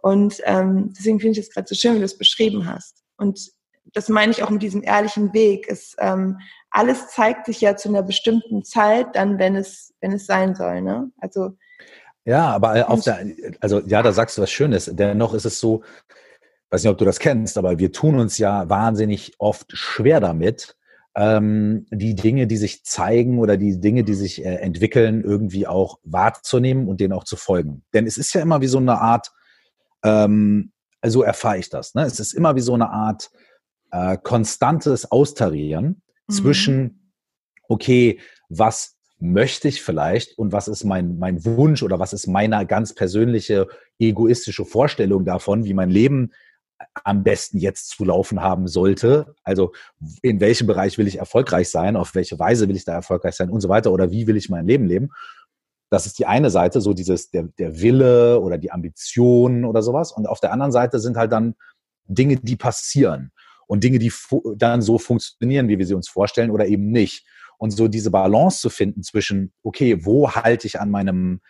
[0.02, 3.04] Und ähm, deswegen finde ich es gerade so schön, wie du es beschrieben hast.
[3.18, 3.52] Und
[3.94, 5.66] das meine ich auch mit diesem ehrlichen Weg.
[5.70, 10.26] Es, ähm, alles zeigt sich ja zu einer bestimmten Zeit, dann, wenn es, wenn es
[10.26, 10.82] sein soll.
[10.82, 11.12] Ne?
[11.20, 11.58] Also
[12.26, 13.26] ja, aber auf der,
[13.62, 14.92] also ja, da sagst du was Schönes.
[14.94, 15.84] Dennoch ist es so,
[16.72, 20.76] weiß nicht, ob du das kennst, aber wir tun uns ja wahnsinnig oft schwer damit,
[21.17, 25.97] ähm, die Dinge, die sich zeigen oder die Dinge, die sich äh, entwickeln, irgendwie auch
[26.03, 27.84] wahrzunehmen und denen auch zu folgen.
[27.93, 29.32] Denn es ist ja immer wie so eine Art,
[30.03, 30.71] ähm,
[31.03, 32.03] so erfahre ich das, ne?
[32.03, 33.32] es ist immer wie so eine Art
[33.91, 36.34] äh, konstantes Austarieren mhm.
[36.34, 37.13] zwischen,
[37.67, 42.63] okay, was möchte ich vielleicht und was ist mein, mein Wunsch oder was ist meine
[42.67, 46.32] ganz persönliche egoistische Vorstellung davon, wie mein Leben
[47.04, 49.36] am besten jetzt zu laufen haben sollte.
[49.44, 49.74] Also
[50.22, 53.50] in welchem Bereich will ich erfolgreich sein, auf welche Weise will ich da erfolgreich sein
[53.50, 55.10] und so weiter oder wie will ich mein Leben leben.
[55.90, 60.12] Das ist die eine Seite, so dieses der, der Wille oder die Ambition oder sowas.
[60.12, 61.56] Und auf der anderen Seite sind halt dann
[62.06, 63.32] Dinge, die passieren
[63.68, 64.12] und Dinge, die
[64.56, 67.26] dann so funktionieren, wie wir sie uns vorstellen oder eben nicht.
[67.58, 71.42] Und so diese Balance zu finden zwischen, okay, wo halte ich an meinem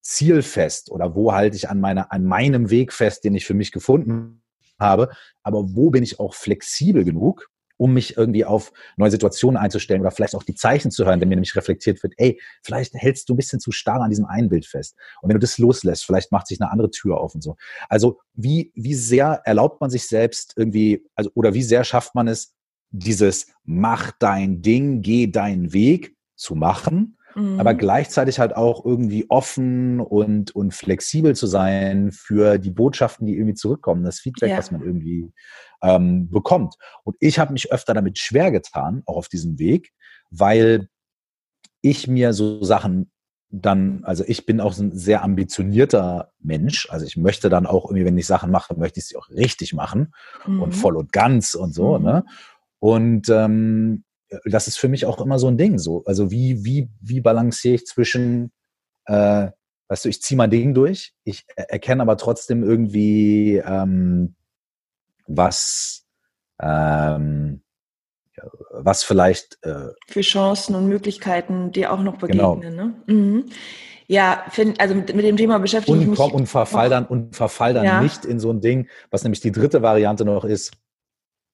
[0.00, 3.54] Ziel fest oder wo halte ich an, meiner, an meinem Weg fest, den ich für
[3.54, 4.40] mich gefunden
[4.80, 5.10] habe,
[5.42, 10.10] aber wo bin ich auch flexibel genug, um mich irgendwie auf neue Situationen einzustellen oder
[10.10, 13.32] vielleicht auch die Zeichen zu hören, wenn mir nämlich reflektiert wird, ey, vielleicht hältst du
[13.32, 14.96] ein bisschen zu starr an diesem einen Bild fest.
[15.22, 17.56] Und wenn du das loslässt, vielleicht macht sich eine andere Tür auf und so.
[17.88, 22.28] Also wie, wie sehr erlaubt man sich selbst irgendwie, also, oder wie sehr schafft man
[22.28, 22.54] es,
[22.90, 27.60] dieses mach dein Ding, geh deinen Weg zu machen, mhm.
[27.60, 33.34] aber gleichzeitig halt auch irgendwie offen und, und flexibel zu sein für die Botschaften, die
[33.34, 34.58] irgendwie zurückkommen, das Feedback, ja.
[34.58, 35.32] was man irgendwie
[35.82, 36.74] ähm, bekommt.
[37.04, 39.92] Und ich habe mich öfter damit schwer getan, auch auf diesem Weg,
[40.30, 40.88] weil
[41.82, 43.10] ich mir so Sachen
[43.50, 46.88] dann, also ich bin auch ein sehr ambitionierter Mensch.
[46.90, 49.74] Also ich möchte dann auch irgendwie, wenn ich Sachen mache, möchte ich sie auch richtig
[49.74, 50.14] machen
[50.46, 50.62] mhm.
[50.62, 51.98] und voll und ganz und so.
[51.98, 52.04] Mhm.
[52.04, 52.24] Ne?
[52.78, 54.04] Und ähm,
[54.44, 55.78] das ist für mich auch immer so ein Ding.
[55.78, 58.52] So, also wie wie wie balanciere ich zwischen,
[59.06, 59.48] äh,
[59.88, 64.34] weißt du, ich ziehe mein Ding durch, ich erkenne aber trotzdem irgendwie ähm,
[65.26, 66.06] was
[66.62, 67.62] ähm,
[68.72, 72.56] was vielleicht äh, für Chancen und Möglichkeiten dir auch noch genau.
[72.56, 72.76] begegnen.
[72.76, 72.84] Genau.
[72.86, 73.14] Ne?
[73.14, 73.44] Mhm.
[74.06, 76.18] Ja, find, also mit, mit, dem Thema beschäftige und, ich mich.
[76.18, 78.00] Und verfall dann, und verfall dann ja.
[78.00, 80.72] nicht in so ein Ding, was nämlich die dritte Variante noch ist,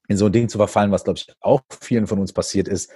[0.08, 2.90] in so ein Ding zu verfallen, was, glaube ich, auch vielen von uns passiert ist,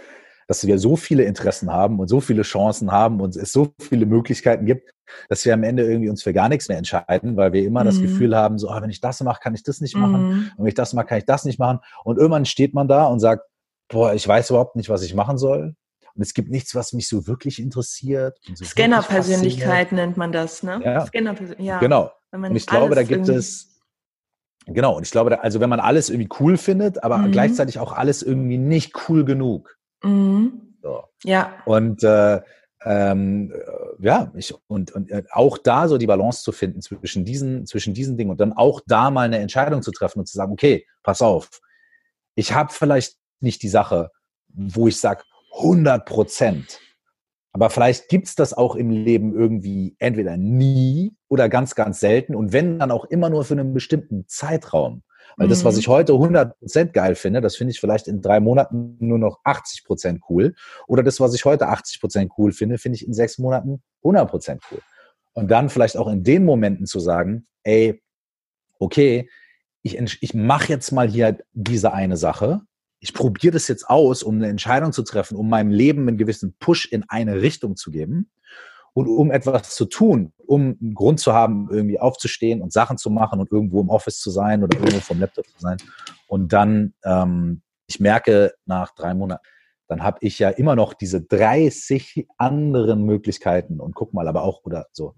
[0.47, 4.05] dass wir so viele Interessen haben und so viele Chancen haben und es so viele
[4.05, 4.91] Möglichkeiten gibt,
[5.29, 7.87] dass wir am Ende irgendwie uns für gar nichts mehr entscheiden, weil wir immer mhm.
[7.87, 10.23] das Gefühl haben, so, ah, wenn ich das mache, kann ich das nicht machen.
[10.23, 10.51] Mhm.
[10.57, 11.79] Und wenn ich das mache, kann ich das nicht machen.
[12.05, 13.45] Und irgendwann steht man da und sagt,
[13.89, 15.77] boah, ich weiß überhaupt nicht, was ich machen soll.
[16.15, 18.37] Und es gibt nichts, was mich so wirklich interessiert.
[18.55, 20.81] So Scanner-Persönlichkeit nennt man das, ne?
[20.85, 21.79] Ja, Scanner ja.
[21.79, 22.11] genau.
[22.33, 23.80] Und ich glaube, da gibt es
[24.75, 27.33] Genau, und ich glaube, also wenn man alles irgendwie cool findet, aber mhm.
[27.33, 29.77] gleichzeitig auch alles irgendwie nicht cool genug.
[30.03, 30.75] Mhm.
[30.83, 31.05] So.
[31.25, 31.53] Ja.
[31.65, 32.41] Und äh,
[32.85, 37.25] ähm, äh, ja, ich, und, und äh, auch da so die Balance zu finden zwischen
[37.25, 40.37] diesen, zwischen diesen Dingen und dann auch da mal eine Entscheidung zu treffen und zu
[40.37, 41.61] sagen, okay, pass auf,
[42.35, 44.11] ich habe vielleicht nicht die Sache,
[44.49, 45.25] wo ich sage,
[45.59, 46.81] 100 Prozent.
[47.53, 52.53] Aber vielleicht gibt's das auch im Leben irgendwie entweder nie oder ganz, ganz selten und
[52.53, 55.03] wenn dann auch immer nur für einen bestimmten Zeitraum.
[55.37, 55.51] Weil mhm.
[55.51, 55.81] das, was mhm.
[55.81, 60.21] ich heute 100% geil finde, das finde ich vielleicht in drei Monaten nur noch 80%
[60.29, 60.55] cool.
[60.87, 64.81] Oder das, was ich heute 80% cool finde, finde ich in sechs Monaten 100% cool.
[65.33, 68.03] Und dann vielleicht auch in den Momenten zu sagen, ey,
[68.79, 69.29] okay,
[69.83, 72.61] ich, ich mache jetzt mal hier diese eine Sache.
[73.01, 76.55] Ich probiere das jetzt aus, um eine Entscheidung zu treffen, um meinem Leben einen gewissen
[76.61, 78.31] Push in eine Richtung zu geben
[78.93, 83.11] und um etwas zu tun, um einen Grund zu haben, irgendwie aufzustehen und Sachen zu
[83.11, 85.79] machen und irgendwo im Office zu sein oder irgendwo vom Laptop zu sein.
[86.29, 89.43] Und dann, ähm, ich merke nach drei Monaten,
[89.89, 94.65] dann habe ich ja immer noch diese 30 anderen Möglichkeiten und guck mal, aber auch
[94.65, 95.15] oder so.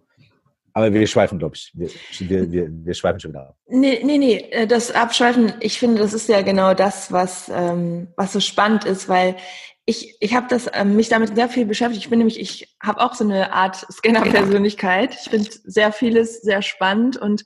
[0.75, 1.71] Aber wir schweifen, glaube ich.
[1.75, 3.57] Wir, wir, wir, wir schweifen schon wieder ab.
[3.69, 4.37] Nee, nee, nee.
[4.51, 8.85] Äh, das Abschweifen, ich finde, das ist ja genau das, was, ähm, was so spannend
[8.85, 9.37] ist, weil
[9.85, 12.05] ich, ich habe das ähm, mich damit sehr viel beschäftigt.
[12.05, 15.17] Ich bin nämlich, ich habe auch so eine Art Scanner-Persönlichkeit.
[15.21, 17.45] Ich finde sehr vieles sehr spannend und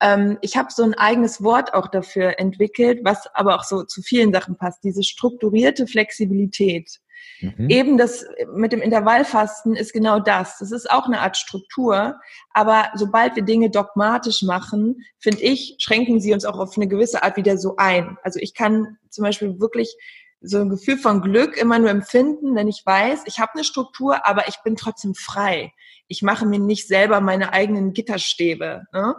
[0.00, 4.02] ähm, ich habe so ein eigenes Wort auch dafür entwickelt, was aber auch so zu
[4.02, 4.84] vielen Sachen passt.
[4.84, 7.00] Diese strukturierte Flexibilität.
[7.40, 7.70] Mhm.
[7.70, 10.58] Eben das mit dem Intervallfasten ist genau das.
[10.58, 12.20] Das ist auch eine Art Struktur.
[12.52, 17.22] Aber sobald wir Dinge dogmatisch machen, finde ich, schränken sie uns auch auf eine gewisse
[17.22, 18.16] Art wieder so ein.
[18.22, 19.96] Also ich kann zum Beispiel wirklich
[20.40, 24.26] so ein Gefühl von Glück immer nur empfinden, wenn ich weiß, ich habe eine Struktur,
[24.26, 25.72] aber ich bin trotzdem frei.
[26.08, 28.84] Ich mache mir nicht selber meine eigenen Gitterstäbe.
[28.92, 29.14] Ne?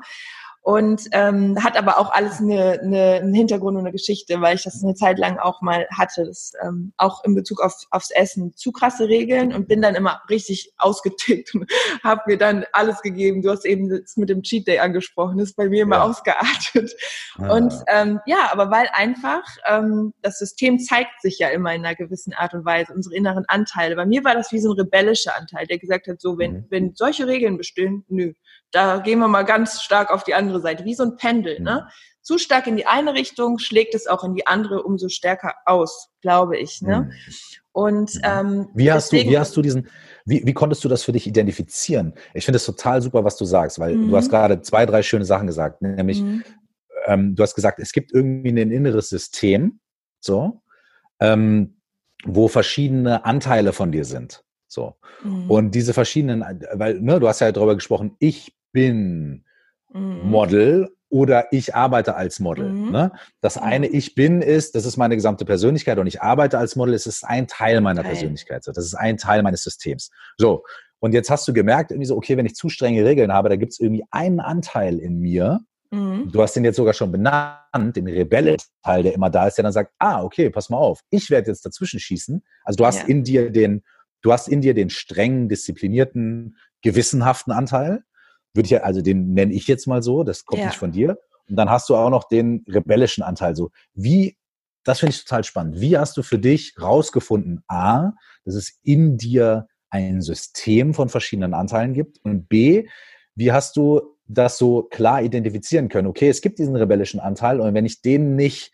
[0.67, 4.63] Und ähm, hat aber auch alles eine, eine, einen Hintergrund und eine Geschichte, weil ich
[4.63, 8.51] das eine Zeit lang auch mal hatte, das, ähm, auch in Bezug auf, aufs Essen.
[8.53, 11.71] Zu krasse Regeln und bin dann immer richtig ausgetickt und
[12.03, 13.43] habe mir dann alles gegeben.
[13.43, 16.03] Du hast eben das mit dem Cheat Day angesprochen, das ist bei mir immer ja.
[16.03, 16.93] ausgeartet.
[17.38, 21.95] Und ähm, ja, aber weil einfach ähm, das System zeigt sich ja immer in einer
[21.95, 23.95] gewissen Art und Weise, unsere inneren Anteile.
[23.95, 26.65] Bei mir war das wie so ein rebellischer Anteil, der gesagt hat, so, wenn, mhm.
[26.71, 28.34] wenn solche Regeln bestehen, nö,
[28.71, 31.60] da gehen wir mal ganz stark auf die andere Seite, wie so ein Pendel.
[31.62, 31.86] Ne?
[31.86, 31.91] Mhm.
[32.21, 36.10] Zu stark in die eine Richtung schlägt es auch in die andere umso stärker aus,
[36.21, 36.82] glaube ich.
[36.82, 37.01] Ne?
[37.01, 37.12] Mhm.
[37.71, 38.21] Und mhm.
[38.23, 39.88] ähm, wie hast deswegen, du, wie hast du diesen,
[40.25, 42.13] wie, wie konntest du das für dich identifizieren?
[42.34, 44.10] Ich finde es total super, was du sagst, weil mhm.
[44.10, 46.43] du hast gerade zwei, drei schöne Sachen gesagt, nämlich mhm.
[47.06, 49.80] ähm, du hast gesagt, es gibt irgendwie ein inneres System,
[50.19, 50.62] so,
[51.19, 51.77] ähm,
[52.25, 54.43] wo verschiedene Anteile von dir sind.
[54.67, 54.95] So.
[55.23, 55.49] Mhm.
[55.49, 59.43] Und diese verschiedenen, weil, ne, du hast ja darüber gesprochen, ich bin
[59.91, 60.29] mhm.
[60.29, 62.69] Model oder ich arbeite als Model.
[62.69, 62.91] Mhm.
[62.91, 63.11] Ne?
[63.41, 66.93] Das eine Ich bin ist, das ist meine gesamte Persönlichkeit und ich arbeite als Model,
[66.93, 68.11] es ist ein Teil meiner Teil.
[68.11, 68.67] Persönlichkeit.
[68.67, 70.11] Das ist ein Teil meines Systems.
[70.37, 70.63] So.
[70.99, 73.55] Und jetzt hast du gemerkt, irgendwie so, okay, wenn ich zu strenge Regeln habe, da
[73.55, 76.33] gibt es irgendwie einen Anteil in mir, Mhm.
[76.33, 79.71] Du hast den jetzt sogar schon benannt, den Rebellenteil, der immer da ist, der dann
[79.71, 82.43] sagt, ah, okay, pass mal auf, ich werde jetzt dazwischen schießen.
[82.65, 83.05] Also du hast ja.
[83.05, 83.83] in dir den,
[84.21, 88.03] du hast in dir den strengen, disziplinierten, gewissenhaften Anteil
[88.57, 90.67] würde ich ja, also den nenne ich jetzt mal so, das kommt ja.
[90.67, 91.17] nicht von dir.
[91.49, 93.55] Und dann hast du auch noch den rebellischen Anteil.
[93.55, 94.35] So, wie,
[94.83, 95.79] das finde ich total spannend.
[95.79, 98.11] Wie hast du für dich rausgefunden, A,
[98.43, 102.87] dass es in dir ein System von verschiedenen Anteilen gibt und B,
[103.35, 106.07] wie hast du das so klar identifizieren können?
[106.07, 108.73] Okay, es gibt diesen rebellischen Anteil und wenn ich den nicht,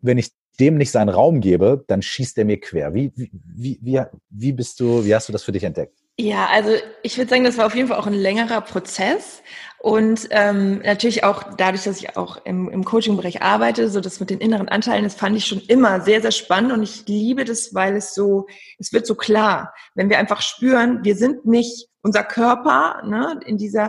[0.00, 2.94] wenn ich dem nicht seinen Raum gebe, dann schießt er mir quer.
[2.94, 5.94] Wie, wie, wie, wie bist du, wie hast du das für dich entdeckt?
[6.18, 9.42] Ja, also ich würde sagen, das war auf jeden Fall auch ein längerer Prozess
[9.78, 14.28] und ähm, natürlich auch dadurch, dass ich auch im, im Coaching-Bereich arbeite, so das mit
[14.28, 17.72] den inneren Anteilen, das fand ich schon immer sehr, sehr spannend und ich liebe das,
[17.72, 18.46] weil es so,
[18.78, 23.56] es wird so klar, wenn wir einfach spüren, wir sind nicht unser Körper, ne, in
[23.56, 23.88] dieser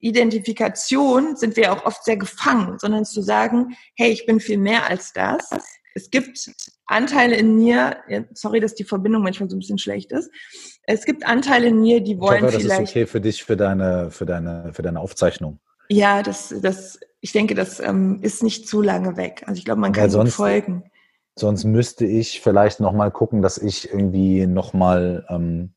[0.00, 4.88] Identifikation sind wir auch oft sehr gefangen, sondern zu sagen, hey, ich bin viel mehr
[4.88, 5.50] als das.
[5.94, 6.50] Es gibt
[6.86, 7.96] Anteile in mir,
[8.32, 10.30] sorry, dass die Verbindung manchmal so ein bisschen schlecht ist.
[10.84, 12.80] Es gibt Anteile in mir, die wollen ich hoffe, vielleicht.
[12.80, 15.58] Das ist okay für dich, für deine, für deine, für deine Aufzeichnung.
[15.88, 19.42] Ja, das, das, ich denke, das ähm, ist nicht zu lange weg.
[19.46, 20.84] Also ich glaube, man kann sonst, folgen.
[21.34, 25.74] Sonst müsste ich vielleicht noch mal gucken, dass ich irgendwie noch mal ähm,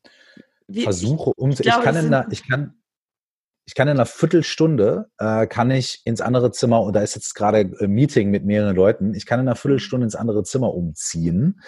[0.71, 1.51] versuche, um.
[1.51, 2.80] Ich, ich, ich kann in der, ich kann,
[3.65, 7.35] ich kann in einer Viertelstunde, äh, kann ich ins andere Zimmer, und da ist jetzt
[7.35, 11.61] gerade ein Meeting mit mehreren Leuten, ich kann in einer Viertelstunde ins andere Zimmer umziehen.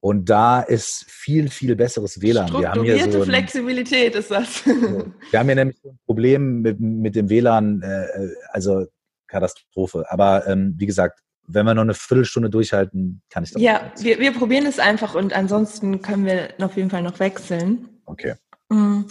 [0.00, 2.52] Und da ist viel, viel besseres WLAN.
[2.52, 4.66] Wir haben hier so ein, Flexibilität ist das.
[4.66, 8.06] wir haben hier nämlich ein Problem mit, mit dem WLAN, äh,
[8.50, 8.84] also
[9.28, 10.04] Katastrophe.
[10.10, 13.62] Aber ähm, wie gesagt, wenn wir noch eine Viertelstunde durchhalten, kann ich das.
[13.62, 17.88] Ja, wir, wir probieren es einfach und ansonsten können wir auf jeden Fall noch wechseln.
[18.04, 18.34] Okay.
[18.68, 19.06] Mhm.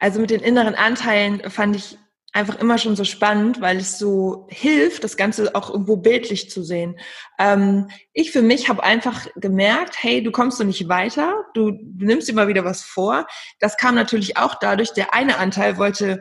[0.00, 1.98] Also mit den inneren Anteilen fand ich
[2.32, 6.62] einfach immer schon so spannend, weil es so hilft, das Ganze auch irgendwo bildlich zu
[6.62, 6.98] sehen.
[7.38, 12.06] Ähm, ich für mich habe einfach gemerkt, hey, du kommst so nicht weiter, du, du
[12.06, 13.26] nimmst immer wieder was vor.
[13.58, 16.20] Das kam natürlich auch dadurch, der eine Anteil wollte,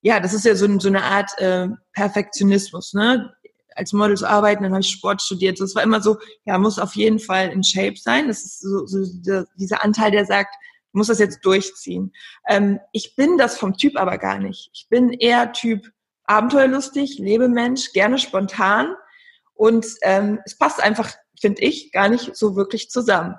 [0.00, 3.34] ja, das ist ja so, so eine Art äh, Perfektionismus, ne?
[3.74, 5.60] Als Model zu arbeiten, dann habe ich Sport studiert.
[5.60, 8.26] Das war immer so, ja, muss auf jeden Fall in Shape sein.
[8.26, 10.52] Das ist so, so dieser, dieser Anteil, der sagt,
[10.92, 12.12] muss das jetzt durchziehen.
[12.48, 14.70] Ähm, ich bin das vom Typ aber gar nicht.
[14.72, 15.90] Ich bin eher Typ
[16.24, 18.94] abenteuerlustig, Lebemensch, gerne spontan
[19.54, 23.36] und ähm, es passt einfach, finde ich, gar nicht so wirklich zusammen.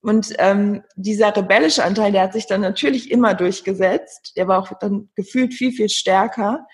[0.00, 4.32] Und ähm, dieser rebellische Anteil, der hat sich dann natürlich immer durchgesetzt.
[4.36, 6.66] Der war auch dann gefühlt viel, viel stärker.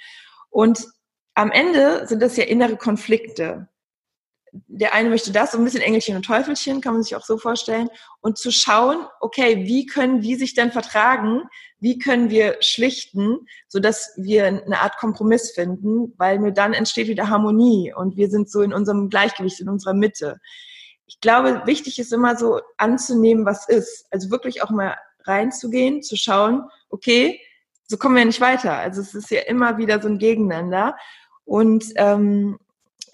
[0.51, 0.87] Und
[1.35, 3.69] am Ende sind das ja innere Konflikte
[4.69, 7.39] der eine möchte das, so ein bisschen Engelchen und Teufelchen, kann man sich auch so
[7.39, 7.89] vorstellen.
[8.21, 11.43] Und zu schauen, okay, wie können die sich denn vertragen?
[11.81, 16.15] Wie können wir schlichten, sodass wir eine Art Kompromiss finden?
[16.19, 19.95] Weil nur dann entsteht wieder Harmonie und wir sind so in unserem Gleichgewicht, in unserer
[19.95, 20.39] Mitte.
[21.07, 24.07] Ich glaube, wichtig ist immer so anzunehmen, was ist.
[24.11, 27.41] Also wirklich auch mal reinzugehen, zu schauen, okay,
[27.87, 28.75] so kommen wir nicht weiter.
[28.75, 30.97] Also es ist ja immer wieder so ein Gegeneinander.
[31.45, 32.59] Und ähm,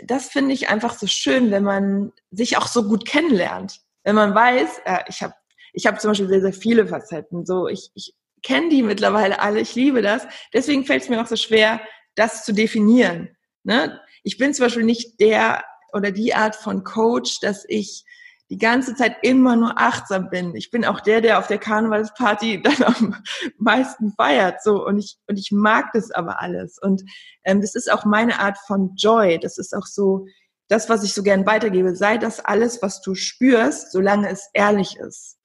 [0.05, 3.81] das finde ich einfach so schön, wenn man sich auch so gut kennenlernt.
[4.05, 5.35] Wenn man weiß, äh, ich habe
[5.73, 7.47] ich hab zum Beispiel sehr, sehr viele Facetten.
[7.47, 10.27] So, ich, ich kenne die mittlerweile alle, ich liebe das.
[10.53, 11.81] Deswegen fällt es mir auch so schwer,
[12.17, 13.37] das zu definieren.
[13.63, 14.01] Ne?
[14.23, 18.05] Ich bin zum Beispiel nicht der oder die Art von Coach, dass ich
[18.51, 20.55] die ganze Zeit immer nur achtsam bin.
[20.57, 23.17] Ich bin auch der, der auf der Karnevalsparty dann am
[23.59, 24.63] meisten feiert.
[24.63, 26.79] So und ich und ich mag das aber alles.
[26.83, 27.03] Und
[27.45, 29.39] ähm, das ist auch meine Art von Joy.
[29.39, 30.27] Das ist auch so
[30.69, 31.95] das, was ich so gern weitergebe.
[31.95, 35.40] Sei das alles, was du spürst, solange es ehrlich ist.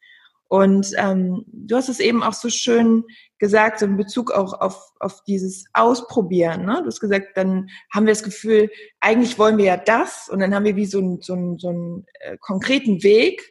[0.48, 3.04] Und ähm, du hast es eben auch so schön
[3.40, 6.66] gesagt, so in Bezug auch auf, auf dieses Ausprobieren.
[6.66, 6.78] Ne?
[6.82, 10.54] Du hast gesagt, dann haben wir das Gefühl, eigentlich wollen wir ja das und dann
[10.54, 13.42] haben wir wie so einen, so einen, so einen äh, konkreten Weg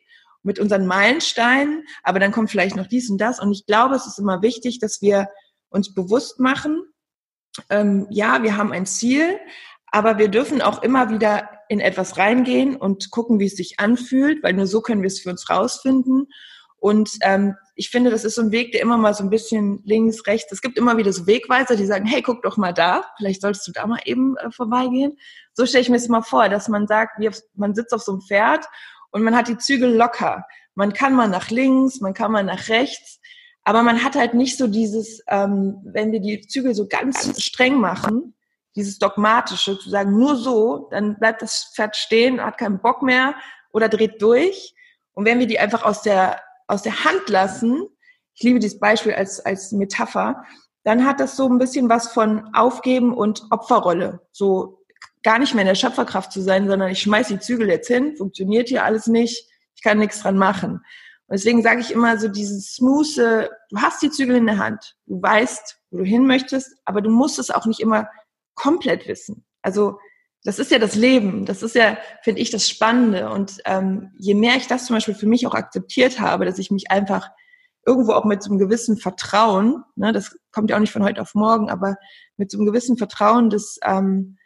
[0.45, 3.41] mit unseren Meilensteinen, aber dann kommt vielleicht noch dies und das.
[3.41, 5.29] Und ich glaube, es ist immer wichtig, dass wir
[5.71, 6.85] uns bewusst machen,
[7.71, 9.39] ähm, ja, wir haben ein Ziel,
[9.87, 14.43] aber wir dürfen auch immer wieder in etwas reingehen und gucken, wie es sich anfühlt,
[14.43, 16.27] weil nur so können wir es für uns rausfinden.
[16.85, 19.81] Und ähm, ich finde, das ist so ein Weg, der immer mal so ein bisschen
[19.87, 20.53] links, rechts.
[20.53, 23.67] Es gibt immer wieder so Wegweiser, die sagen, hey, guck doch mal da, vielleicht solltest
[23.67, 25.17] du da mal eben äh, vorbeigehen.
[25.55, 28.03] So stelle ich mir das mal vor, dass man sagt, wie auf, man sitzt auf
[28.03, 28.67] so einem Pferd
[29.13, 30.45] und man hat die Zügel locker.
[30.75, 33.19] Man kann mal nach links, man kann mal nach rechts,
[33.63, 37.81] aber man hat halt nicht so dieses, ähm, wenn wir die Zügel so ganz streng
[37.81, 38.35] machen,
[38.77, 43.37] dieses dogmatische, zu sagen, nur so, dann bleibt das Pferd stehen, hat keinen Bock mehr
[43.73, 44.75] oder dreht durch.
[45.15, 47.87] Und wenn wir die einfach aus der aus der Hand lassen,
[48.35, 50.45] ich liebe dieses Beispiel als, als Metapher,
[50.83, 54.21] dann hat das so ein bisschen was von Aufgeben und Opferrolle.
[54.33, 54.83] So
[55.23, 58.17] gar nicht mehr in der Schöpferkraft zu sein, sondern ich schmeiß die Zügel jetzt hin,
[58.17, 60.85] funktioniert hier alles nicht, ich kann nichts dran machen.
[61.27, 64.97] Und deswegen sage ich immer so dieses smooth, du hast die Zügel in der Hand,
[65.07, 68.09] du weißt, wo du hin möchtest, aber du musst es auch nicht immer
[68.55, 69.47] komplett wissen.
[69.63, 69.99] Also
[70.45, 71.47] das ist ja das Leben.
[71.47, 73.31] Das ist ja, finde ich, das Spannende.
[73.31, 76.71] Und ähm, je mehr ich das zum Beispiel für mich auch akzeptiert habe, dass ich
[76.71, 77.31] mich einfach
[77.87, 81.21] irgendwo auch mit so einem gewissen Vertrauen, ne, das kommt ja auch nicht von heute
[81.21, 81.97] auf morgen, aber
[82.37, 84.39] mit so einem gewissen Vertrauen, das ähm,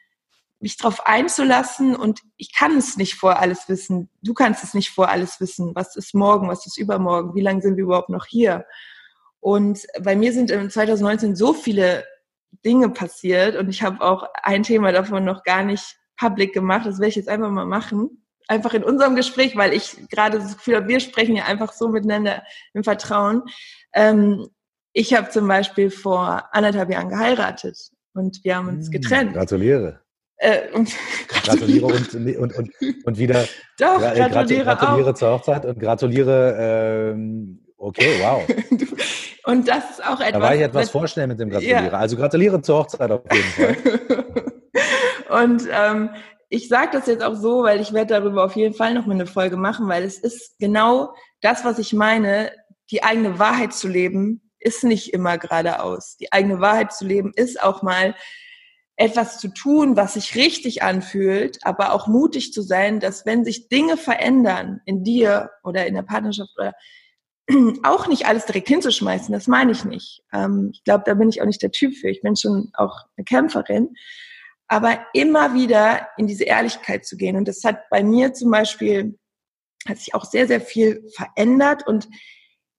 [0.60, 4.08] mich darauf einzulassen und ich kann es nicht vor alles wissen.
[4.22, 5.72] Du kannst es nicht vor alles wissen.
[5.74, 6.48] Was ist morgen?
[6.48, 7.34] Was ist übermorgen?
[7.34, 8.66] Wie lange sind wir überhaupt noch hier?
[9.40, 12.04] Und bei mir sind im 2019 so viele
[12.64, 16.86] Dinge passiert und ich habe auch ein Thema davon noch gar nicht public gemacht.
[16.86, 18.24] Das werde ich jetzt einfach mal machen.
[18.48, 21.88] Einfach in unserem Gespräch, weil ich gerade das Gefühl habe, wir sprechen ja einfach so
[21.88, 23.42] miteinander im Vertrauen.
[23.94, 24.48] Ähm,
[24.92, 27.78] ich habe zum Beispiel vor anderthalb Jahren geheiratet
[28.14, 29.34] und wir haben uns hm, getrennt.
[29.34, 30.00] Gratuliere.
[30.38, 30.90] Äh, und
[31.28, 32.72] gratuliere und, und, und,
[33.04, 33.44] und wieder
[33.78, 38.44] Doch, gratuliere, gratuliere zur Hochzeit und gratuliere ähm, Okay, wow.
[39.44, 40.32] Und das ist auch etwas.
[40.32, 41.86] Da war ich etwas vorschnell mit dem Gratuliere.
[41.86, 41.90] Ja.
[41.92, 43.76] Also gratuliere zur Hochzeit auf jeden Fall.
[45.42, 46.10] und ähm,
[46.50, 49.14] ich sage das jetzt auch so, weil ich werde darüber auf jeden Fall noch mal
[49.14, 52.52] eine Folge machen, weil es ist genau das, was ich meine.
[52.90, 56.16] Die eigene Wahrheit zu leben ist nicht immer geradeaus.
[56.18, 58.14] Die eigene Wahrheit zu leben ist auch mal
[58.96, 63.68] etwas zu tun, was sich richtig anfühlt, aber auch mutig zu sein, dass wenn sich
[63.68, 66.74] Dinge verändern in dir oder in der Partnerschaft oder
[67.82, 70.22] auch nicht alles direkt hinzuschmeißen, das meine ich nicht.
[70.32, 72.08] Ähm, ich glaube, da bin ich auch nicht der Typ für.
[72.08, 73.94] Ich bin schon auch eine Kämpferin.
[74.68, 77.36] aber immer wieder in diese Ehrlichkeit zu gehen.
[77.36, 79.18] Und das hat bei mir zum Beispiel,
[79.88, 82.08] hat sich auch sehr, sehr viel verändert und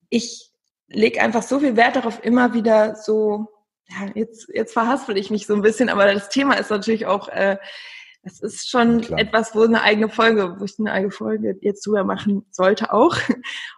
[0.09, 0.51] ich
[0.87, 3.47] lege einfach so viel Wert darauf, immer wieder so,
[3.89, 7.27] ja, jetzt, jetzt verhaspel ich mich so ein bisschen, aber das Thema ist natürlich auch,
[7.29, 7.57] äh,
[8.23, 9.19] das ist schon Klar.
[9.19, 13.15] etwas, wo eine eigene Folge, wo ich eine eigene Folge jetzt drüber machen sollte auch.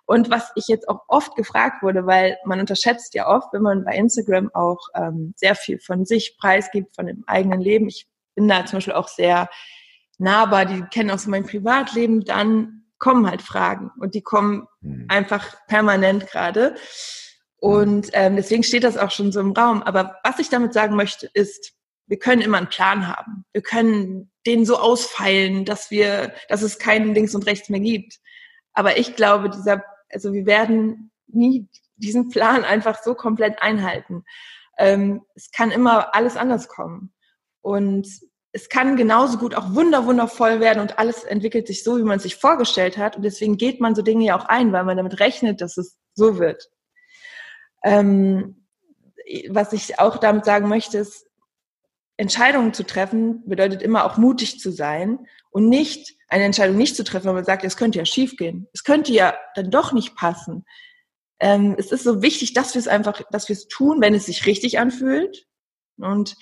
[0.05, 3.85] Und was ich jetzt auch oft gefragt wurde, weil man unterschätzt ja oft, wenn man
[3.85, 7.87] bei Instagram auch ähm, sehr viel von sich preisgibt, von dem eigenen Leben.
[7.87, 9.49] Ich bin da zum Beispiel auch sehr
[10.17, 15.05] nahbar, die kennen auch so mein Privatleben, dann kommen halt Fragen und die kommen mhm.
[15.07, 16.75] einfach permanent gerade.
[17.57, 19.83] Und ähm, deswegen steht das auch schon so im Raum.
[19.83, 21.73] Aber was ich damit sagen möchte, ist,
[22.11, 23.45] wir können immer einen Plan haben.
[23.53, 28.19] Wir können den so ausfeilen, dass wir, dass es keinen links und rechts mehr gibt.
[28.73, 29.81] Aber ich glaube, dieser,
[30.11, 34.25] also wir werden nie diesen Plan einfach so komplett einhalten.
[34.77, 37.13] Ähm, es kann immer alles anders kommen.
[37.61, 38.05] Und
[38.51, 42.19] es kann genauso gut auch wunder, wundervoll werden und alles entwickelt sich so, wie man
[42.19, 43.15] sich vorgestellt hat.
[43.15, 45.97] Und deswegen geht man so Dinge ja auch ein, weil man damit rechnet, dass es
[46.13, 46.69] so wird.
[47.85, 48.67] Ähm,
[49.47, 51.30] was ich auch damit sagen möchte, ist,
[52.21, 57.03] Entscheidungen zu treffen bedeutet immer auch mutig zu sein und nicht eine Entscheidung nicht zu
[57.03, 58.67] treffen, weil man sagt, es könnte ja schiefgehen.
[58.73, 60.63] Es könnte ja dann doch nicht passen.
[61.39, 64.27] Ähm, es ist so wichtig, dass wir es einfach, dass wir es tun, wenn es
[64.27, 65.47] sich richtig anfühlt.
[65.97, 66.35] Und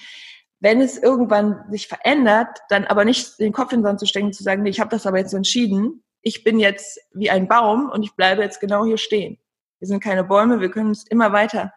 [0.60, 4.28] wenn es irgendwann sich verändert, dann aber nicht den Kopf in den Sand zu stecken
[4.28, 6.04] und zu sagen, nee, ich habe das aber jetzt so entschieden.
[6.22, 9.38] Ich bin jetzt wie ein Baum und ich bleibe jetzt genau hier stehen.
[9.80, 11.72] Wir sind keine Bäume, wir können uns immer weiter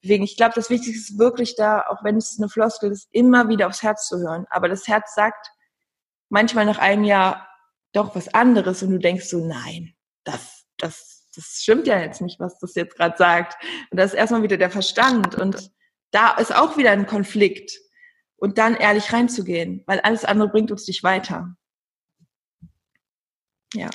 [0.00, 0.24] bewegen.
[0.24, 3.66] Ich glaube, das Wichtigste ist wirklich da, auch wenn es eine Floskel ist, immer wieder
[3.66, 4.46] aufs Herz zu hören.
[4.50, 5.50] Aber das Herz sagt
[6.28, 7.48] manchmal nach einem Jahr
[7.92, 9.94] doch was anderes und du denkst so, nein,
[10.24, 13.62] das, das, das stimmt ja jetzt nicht, was das jetzt gerade sagt.
[13.90, 15.34] Und das ist erstmal wieder der Verstand.
[15.34, 15.70] Und
[16.10, 17.78] da ist auch wieder ein Konflikt.
[18.36, 21.56] Und dann ehrlich reinzugehen, weil alles andere bringt uns nicht weiter.
[23.74, 23.90] Ja.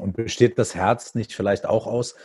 [0.00, 2.16] Und besteht das Herz nicht vielleicht auch aus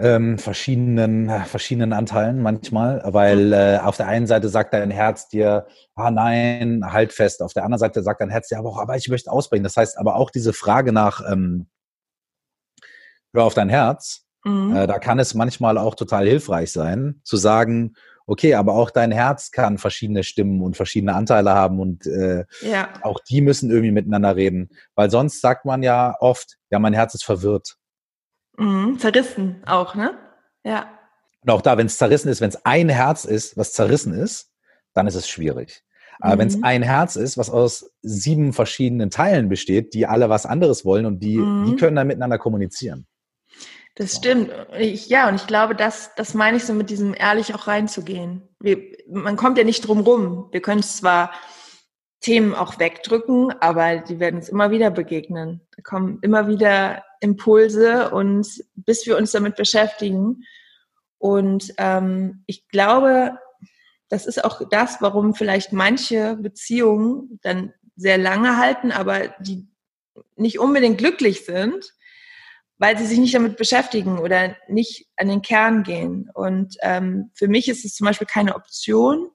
[0.00, 5.66] ähm, verschiedenen, verschiedenen Anteilen manchmal, weil äh, auf der einen Seite sagt dein Herz dir,
[5.94, 7.42] ah nein, halt fest.
[7.42, 9.64] Auf der anderen Seite sagt dein Herz dir aber auch, aber ich möchte ausbrechen.
[9.64, 11.68] Das heißt aber auch diese Frage nach, ähm,
[13.32, 14.74] hör auf dein Herz, mhm.
[14.74, 17.94] äh, da kann es manchmal auch total hilfreich sein, zu sagen,
[18.26, 22.88] okay, aber auch dein Herz kann verschiedene Stimmen und verschiedene Anteile haben und äh, ja.
[23.02, 24.70] auch die müssen irgendwie miteinander reden.
[24.94, 27.76] Weil sonst sagt man ja oft, ja, mein Herz ist verwirrt.
[28.60, 30.18] Mhm, zerrissen auch, ne?
[30.64, 30.90] Ja.
[31.42, 34.50] Und auch da, wenn es zerrissen ist, wenn es ein Herz ist, was zerrissen ist,
[34.92, 35.82] dann ist es schwierig.
[36.20, 36.38] Aber mhm.
[36.40, 40.84] wenn es ein Herz ist, was aus sieben verschiedenen Teilen besteht, die alle was anderes
[40.84, 41.64] wollen und die, mhm.
[41.64, 43.06] die können dann miteinander kommunizieren.
[43.94, 44.50] Das stimmt.
[44.78, 48.42] Ich, ja, und ich glaube, das, das meine ich so mit diesem ehrlich auch reinzugehen.
[48.60, 50.48] Wir, man kommt ja nicht drum rum.
[50.52, 51.32] Wir können zwar
[52.20, 55.62] Themen auch wegdrücken, aber die werden uns immer wieder begegnen.
[55.74, 60.44] Da kommen immer wieder Impulse und bis wir uns damit beschäftigen.
[61.18, 63.38] Und ähm, ich glaube,
[64.08, 69.66] das ist auch das, warum vielleicht manche Beziehungen dann sehr lange halten, aber die
[70.36, 71.94] nicht unbedingt glücklich sind,
[72.78, 76.30] weil sie sich nicht damit beschäftigen oder nicht an den Kern gehen.
[76.34, 79.30] Und ähm, für mich ist es zum Beispiel keine Option,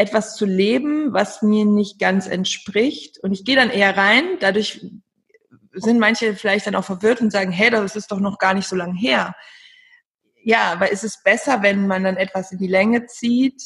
[0.00, 3.18] etwas zu leben, was mir nicht ganz entspricht.
[3.22, 4.24] Und ich gehe dann eher rein.
[4.40, 4.80] Dadurch
[5.74, 8.66] sind manche vielleicht dann auch verwirrt und sagen, hey, das ist doch noch gar nicht
[8.66, 9.36] so lange her.
[10.42, 13.62] Ja, aber ist es besser, wenn man dann etwas in die Länge zieht,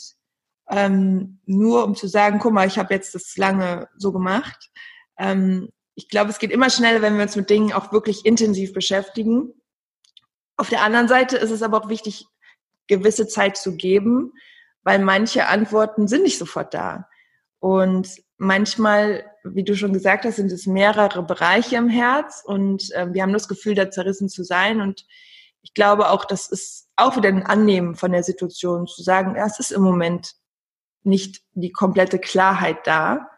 [0.68, 4.70] ähm, nur um zu sagen, guck mal, ich habe jetzt das lange so gemacht.
[5.16, 8.72] Ähm, ich glaube, es geht immer schneller, wenn wir uns mit Dingen auch wirklich intensiv
[8.72, 9.52] beschäftigen.
[10.56, 12.26] Auf der anderen Seite ist es aber auch wichtig,
[12.88, 14.32] gewisse Zeit zu geben,
[14.84, 17.08] weil manche Antworten sind nicht sofort da.
[17.58, 23.12] Und manchmal, wie du schon gesagt hast, sind es mehrere Bereiche im Herz und äh,
[23.12, 24.80] wir haben das Gefühl, da zerrissen zu sein.
[24.80, 25.06] Und
[25.62, 29.46] ich glaube auch, das ist auch wieder ein Annehmen von der Situation, zu sagen, ja,
[29.46, 30.34] es ist im Moment
[31.02, 33.30] nicht die komplette Klarheit da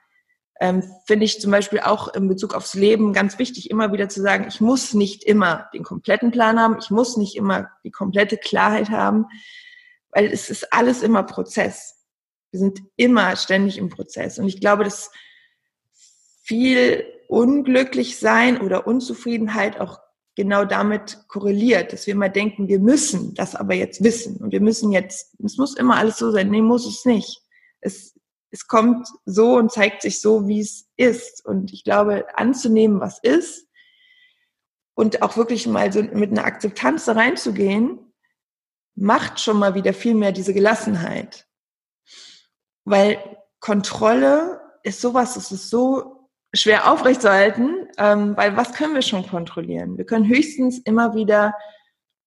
[0.61, 4.22] ähm, finde ich zum Beispiel auch in Bezug aufs Leben ganz wichtig, immer wieder zu
[4.22, 8.38] sagen, ich muss nicht immer den kompletten Plan haben, ich muss nicht immer die komplette
[8.38, 9.26] Klarheit haben,
[10.17, 11.95] weil es ist alles immer Prozess.
[12.51, 14.39] Wir sind immer ständig im Prozess.
[14.39, 15.11] Und ich glaube, dass
[16.43, 19.99] viel Unglücklichsein oder Unzufriedenheit auch
[20.37, 24.61] genau damit korreliert, dass wir immer denken, wir müssen das aber jetzt wissen und wir
[24.61, 26.51] müssen jetzt, es muss immer alles so sein.
[26.51, 27.43] Nee, muss es nicht.
[27.81, 28.14] Es
[28.51, 31.45] es kommt so und zeigt sich so, wie es ist.
[31.45, 33.67] Und ich glaube, anzunehmen, was ist
[34.95, 38.06] und auch wirklich mal so mit einer Akzeptanz da reinzugehen,
[38.97, 41.47] macht schon mal wieder viel mehr diese Gelassenheit.
[42.84, 43.18] Weil
[43.61, 49.99] Kontrolle ist sowas, es ist so schwer aufrechtzuerhalten, ähm, weil was können wir schon kontrollieren?
[49.99, 51.55] Wir können höchstens immer wieder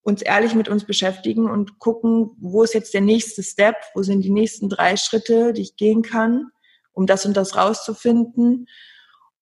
[0.02, 4.22] uns ehrlich mit uns beschäftigen und gucken, wo ist jetzt der nächste Step, wo sind
[4.22, 6.52] die nächsten drei Schritte, die ich gehen kann,
[6.92, 8.68] um das und das rauszufinden.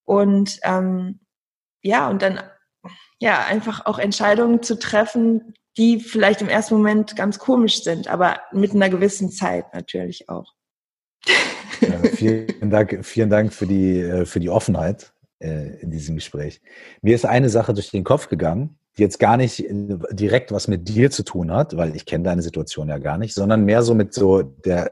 [0.04, 1.20] Und ähm,
[1.82, 2.42] ja, und dann
[3.20, 8.40] ja einfach auch Entscheidungen zu treffen, die vielleicht im ersten Moment ganz komisch sind, aber
[8.52, 10.54] mit einer gewissen Zeit natürlich auch.
[11.82, 16.62] Ja, vielen Dank, vielen Dank für die, äh, für die Offenheit äh, in diesem Gespräch.
[17.02, 20.68] Mir ist eine Sache durch den Kopf gegangen, die jetzt gar nicht äh, direkt was
[20.68, 23.84] mit dir zu tun hat, weil ich kenne deine Situation ja gar nicht, sondern mehr
[23.84, 24.92] so mit so der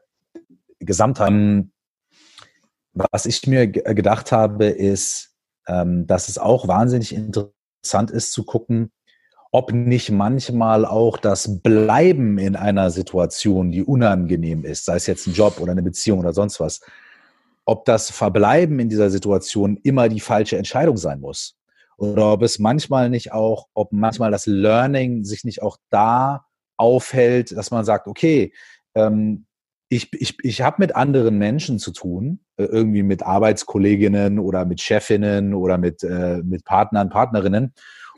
[0.80, 1.66] Gesamtheit.
[2.94, 5.36] Was ich mir gedacht habe, ist,
[5.68, 8.92] ähm, dass es auch wahnsinnig interessant ist zu gucken,
[9.56, 15.28] ob nicht manchmal auch das Bleiben in einer Situation, die unangenehm ist, sei es jetzt
[15.28, 16.82] ein Job oder eine Beziehung oder sonst was,
[17.64, 21.56] ob das Verbleiben in dieser Situation immer die falsche Entscheidung sein muss.
[21.96, 26.44] Oder ob es manchmal nicht auch, ob manchmal das Learning sich nicht auch da
[26.76, 28.52] aufhält, dass man sagt, okay,
[28.94, 29.46] ähm,
[29.88, 34.82] ich, ich, ich habe mit anderen Menschen zu tun, äh, irgendwie mit Arbeitskolleginnen oder mit
[34.82, 37.74] Chefinnen oder mit, äh, mit Partnern, Partnerinnen.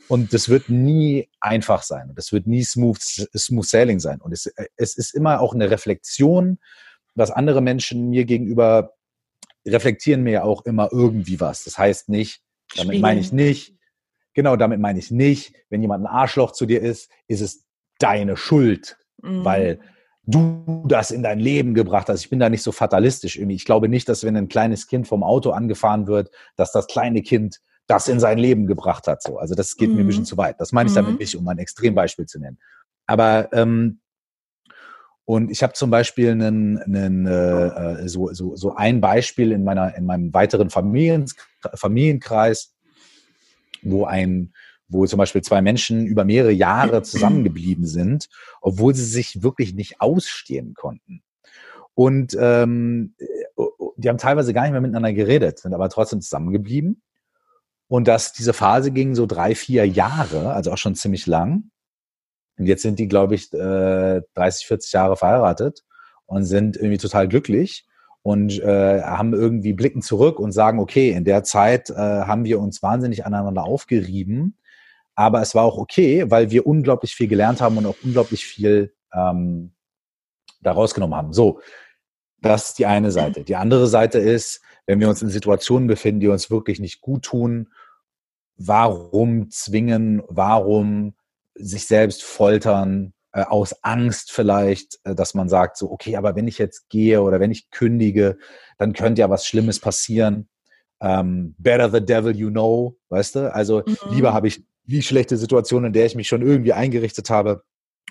[0.08, 2.12] Und das wird nie einfach sein.
[2.14, 4.20] Das wird nie smooth, smooth sailing sein.
[4.20, 6.58] Und es, es ist immer auch eine Reflexion,
[7.14, 8.94] was andere Menschen mir gegenüber
[9.66, 11.64] reflektieren mir ja auch immer irgendwie was.
[11.64, 12.42] Das heißt nicht,
[12.74, 13.02] damit Spielen.
[13.02, 13.74] meine ich nicht,
[14.34, 17.64] genau, damit meine ich nicht, wenn jemand ein Arschloch zu dir ist, ist es
[17.98, 19.44] deine Schuld, mhm.
[19.44, 19.80] weil
[20.24, 22.20] du das in dein Leben gebracht hast.
[22.20, 23.56] Ich bin da nicht so fatalistisch irgendwie.
[23.56, 27.22] Ich glaube nicht, dass wenn ein kleines Kind vom Auto angefahren wird, dass das kleine
[27.22, 29.22] Kind das in sein Leben gebracht hat.
[29.22, 29.38] So.
[29.38, 29.96] Also das geht mhm.
[29.96, 30.26] mir ein bisschen mhm.
[30.26, 30.60] zu weit.
[30.60, 31.18] Das meine ich damit mhm.
[31.18, 32.58] nicht, um ein Extrembeispiel zu nennen.
[33.06, 34.00] Aber ähm,
[35.24, 37.66] und ich habe zum Beispiel einen, einen, äh,
[38.02, 41.26] äh, so, so, so ein Beispiel in meiner in meinem weiteren Familien,
[41.74, 42.74] Familienkreis,
[43.82, 44.52] wo ein
[44.90, 48.28] wo zum Beispiel zwei Menschen über mehrere Jahre zusammengeblieben sind,
[48.60, 51.22] obwohl sie sich wirklich nicht ausstehen konnten.
[51.94, 53.26] Und ähm, äh,
[53.96, 57.02] die haben teilweise gar nicht mehr miteinander geredet, sind aber trotzdem zusammengeblieben.
[57.88, 61.70] Und dass diese Phase ging so drei, vier Jahre, also auch schon ziemlich lang.
[62.58, 63.60] Und jetzt sind die, glaube ich, 30,
[64.36, 65.84] äh, 40 Jahre verheiratet
[66.26, 67.86] und sind irgendwie total glücklich
[68.22, 72.60] und äh, haben irgendwie blicken zurück und sagen, okay, in der Zeit äh, haben wir
[72.60, 74.58] uns wahnsinnig aneinander aufgerieben,
[75.14, 78.92] aber es war auch okay, weil wir unglaublich viel gelernt haben und auch unglaublich viel
[79.14, 79.72] ähm,
[80.60, 81.32] da rausgenommen haben.
[81.32, 81.60] So,
[82.40, 83.44] das ist die eine Seite.
[83.44, 87.22] Die andere Seite ist, wenn wir uns in Situationen befinden, die uns wirklich nicht gut
[87.24, 87.68] tun,
[88.58, 91.14] warum zwingen, warum
[91.54, 96.48] sich selbst foltern, äh, aus Angst vielleicht, äh, dass man sagt, so, okay, aber wenn
[96.48, 98.38] ich jetzt gehe oder wenn ich kündige,
[98.78, 100.48] dann könnte ja was Schlimmes passieren.
[101.00, 103.54] Ähm, better the devil you know, weißt du?
[103.54, 103.96] Also mhm.
[104.10, 107.62] lieber habe ich die schlechte Situation, in der ich mich schon irgendwie eingerichtet habe.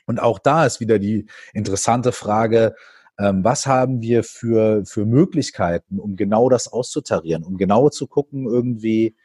[0.06, 2.76] Und auch da ist wieder die interessante Frage,
[3.20, 8.46] ähm, was haben wir für, für Möglichkeiten, um genau das auszutarieren, um genau zu gucken,
[8.46, 9.16] irgendwie,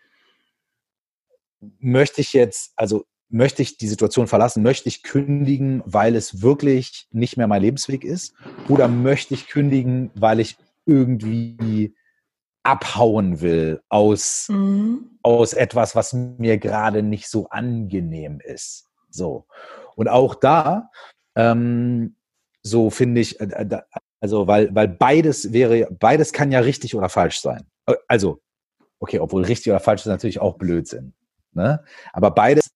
[1.78, 7.06] möchte ich jetzt, also möchte ich die Situation verlassen, möchte ich kündigen, weil es wirklich
[7.10, 8.34] nicht mehr mein Lebensweg ist,
[8.68, 11.94] oder möchte ich kündigen, weil ich irgendwie
[12.62, 15.18] abhauen will aus, mhm.
[15.22, 18.88] aus etwas, was mir gerade nicht so angenehm ist.
[19.10, 19.46] So.
[19.96, 20.90] Und auch da
[21.34, 22.16] ähm,
[22.62, 23.80] so finde ich, äh, äh,
[24.20, 27.66] also weil, weil beides wäre, beides kann ja richtig oder falsch sein.
[27.86, 28.40] Äh, also,
[29.00, 31.14] okay, obwohl richtig oder falsch ist natürlich auch Blödsinn.
[31.52, 31.84] Ne?
[32.12, 32.70] Aber beides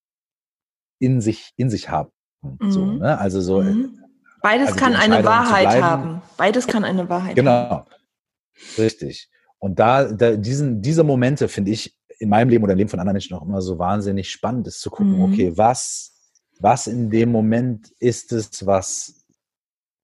[0.99, 2.11] in sich, in sich haben.
[2.43, 2.71] Mhm.
[2.71, 3.19] So, ne?
[3.19, 3.63] Also so.
[3.63, 4.03] Mhm.
[4.43, 6.23] Beides also kann eine Wahrheit haben.
[6.37, 7.51] Beides kann eine Wahrheit genau.
[7.51, 7.85] haben.
[7.87, 8.85] Genau.
[8.85, 9.29] Richtig.
[9.59, 13.01] Und da, da diesen, diese Momente finde ich in meinem Leben oder im Leben von
[13.01, 15.25] anderen Menschen auch immer so wahnsinnig spannend ist zu gucken, mhm.
[15.25, 16.15] okay, was,
[16.61, 19.27] was in dem Moment ist es, was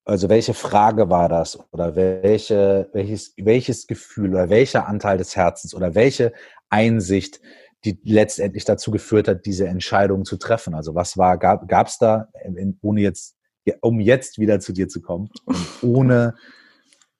[0.04, 5.74] also welche Frage war das oder welche, welches, welches Gefühl oder welcher Anteil des Herzens
[5.74, 6.32] oder welche
[6.70, 7.40] Einsicht,
[7.84, 10.74] die letztendlich dazu geführt hat, diese Entscheidung zu treffen?
[10.74, 12.28] Also was war, gab es da,
[12.80, 13.36] ohne jetzt,
[13.80, 16.34] um jetzt wieder zu dir zu kommen und ohne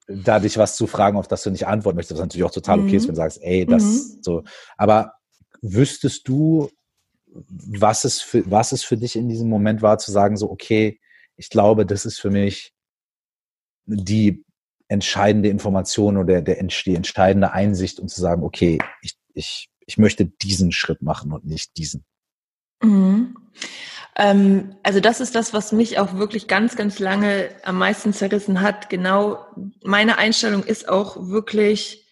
[0.09, 2.81] da dich was zu fragen, auf das du nicht antworten möchtest, was natürlich auch total
[2.81, 2.95] okay mhm.
[2.97, 4.19] ist, wenn du sagst, ey, das mhm.
[4.23, 4.45] so.
[4.77, 5.15] Aber
[5.63, 6.71] wüsstest du,
[7.27, 11.01] was es für, was es für dich in diesem Moment war, zu sagen, so, okay,
[11.37, 12.75] ich glaube, das ist für mich
[13.87, 14.45] die
[14.89, 20.27] entscheidende Information oder der, die entscheidende Einsicht, um zu sagen, okay, ich, ich, ich möchte
[20.27, 22.05] diesen Schritt machen und nicht diesen.
[22.83, 23.37] Mhm.
[24.17, 28.61] Ähm, also das ist das, was mich auch wirklich ganz, ganz lange am meisten zerrissen
[28.61, 28.91] hat.
[28.91, 29.47] Genau,
[29.83, 32.03] meine Einstellung ist auch wirklich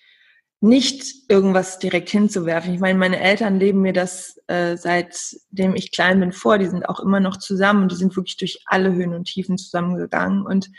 [0.63, 2.75] nicht irgendwas direkt hinzuwerfen.
[2.75, 6.59] Ich meine, meine Eltern leben mir das äh, seitdem ich klein bin vor.
[6.59, 9.57] Die sind auch immer noch zusammen und die sind wirklich durch alle Höhen und Tiefen
[9.57, 10.45] zusammengegangen.
[10.45, 10.71] Und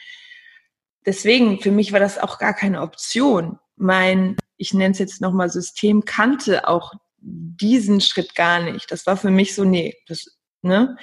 [1.06, 3.58] deswegen, für mich war das auch gar keine Option.
[3.78, 8.92] Mein, ich nenne es jetzt nochmal System, kannte auch diesen Schritt gar nicht.
[8.92, 10.98] Das war für mich so, nee, das, ne?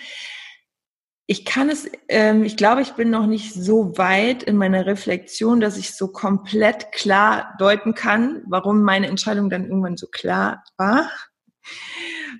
[1.27, 5.61] Ich kann es, ähm, ich glaube, ich bin noch nicht so weit in meiner Reflexion,
[5.61, 11.11] dass ich so komplett klar deuten kann, warum meine Entscheidung dann irgendwann so klar war.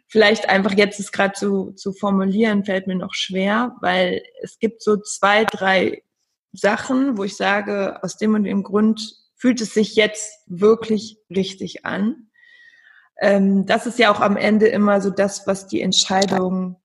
[0.07, 4.83] Vielleicht einfach jetzt es gerade zu, zu formulieren, fällt mir noch schwer, weil es gibt
[4.83, 6.03] so zwei, drei
[6.53, 11.87] Sachen, wo ich sage, aus dem und dem Grund fühlt es sich jetzt wirklich richtig
[11.87, 12.31] an.
[13.21, 16.81] Ähm, das ist ja auch am Ende immer so das, was die Entscheidung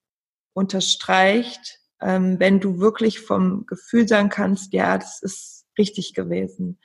[0.54, 1.80] unterstreicht.
[2.02, 6.80] Ähm, wenn du wirklich vom Gefühl sagen kannst, ja, das ist richtig gewesen.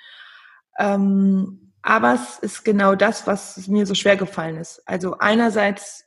[0.78, 4.82] Ähm, aber es ist genau das, was mir so schwer gefallen ist.
[4.86, 6.04] Also einerseits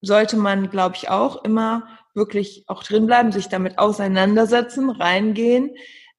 [0.00, 5.70] sollte man, glaube ich, auch immer wirklich auch drinbleiben, sich damit auseinandersetzen, reingehen.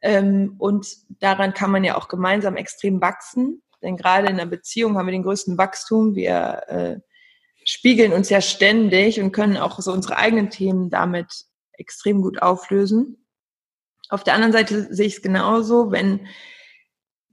[0.02, 0.88] Ähm, und
[1.22, 3.62] daran kann man ja auch gemeinsam extrem wachsen.
[3.82, 6.16] Denn gerade in der Beziehung haben wir den größten Wachstum.
[6.16, 7.00] Wir äh,
[7.66, 13.26] spiegeln uns ja ständig und können auch so unsere eigenen Themen damit extrem gut auflösen.
[14.10, 16.28] Auf der anderen Seite sehe ich es genauso, wenn,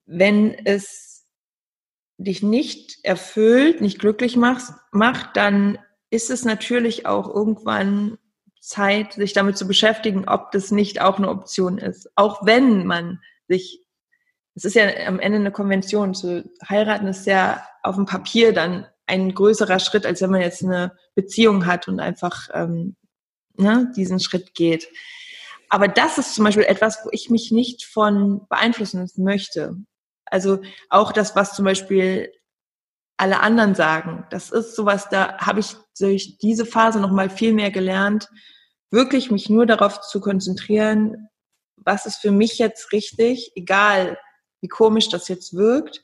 [0.07, 1.27] wenn es
[2.19, 5.79] dich nicht erfüllt, nicht glücklich macht, macht, dann
[6.11, 8.19] ist es natürlich auch irgendwann
[8.69, 12.11] Zeit, sich damit zu beschäftigen, ob das nicht auch eine Option ist.
[12.17, 13.85] Auch wenn man sich
[14.59, 16.15] es ist ja am Ende eine Konvention.
[16.15, 20.65] Zu heiraten ist ja auf dem Papier dann ein größerer Schritt, als wenn man jetzt
[20.65, 22.97] eine Beziehung hat und einfach ähm,
[23.57, 24.89] ne, diesen Schritt geht.
[25.69, 29.77] Aber das ist zum Beispiel etwas, wo ich mich nicht von beeinflussen möchte.
[30.25, 30.61] Also
[30.91, 32.33] auch das, was zum Beispiel
[33.17, 34.27] alle anderen sagen.
[34.31, 38.29] Das ist sowas, da habe ich durch diese Phase nochmal viel mehr gelernt,
[38.91, 41.29] wirklich mich nur darauf zu konzentrieren,
[41.77, 44.19] was ist für mich jetzt richtig, egal
[44.61, 46.03] wie komisch das jetzt wirkt.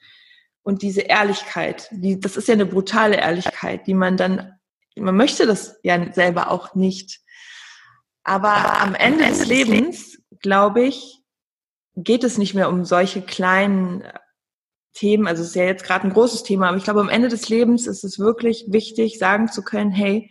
[0.62, 4.58] Und diese Ehrlichkeit, die, das ist ja eine brutale Ehrlichkeit, die man dann,
[4.96, 7.20] man möchte das ja selber auch nicht.
[8.22, 11.20] Aber am Ende des Lebens, glaube ich,
[11.96, 14.12] geht es nicht mehr um solche kleinen äh,
[14.94, 15.26] Themen.
[15.26, 17.48] Also es ist ja jetzt gerade ein großes Thema, aber ich glaube, am Ende des
[17.48, 20.30] Lebens ist es wirklich wichtig, sagen zu können, hey,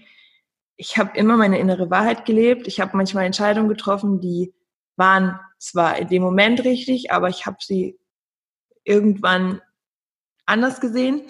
[0.84, 2.68] ich habe immer meine innere Wahrheit gelebt.
[2.68, 4.54] Ich habe manchmal Entscheidungen getroffen, die
[4.98, 7.98] waren zwar in dem Moment richtig, aber ich habe sie
[8.84, 9.62] irgendwann
[10.46, 11.22] anders gesehen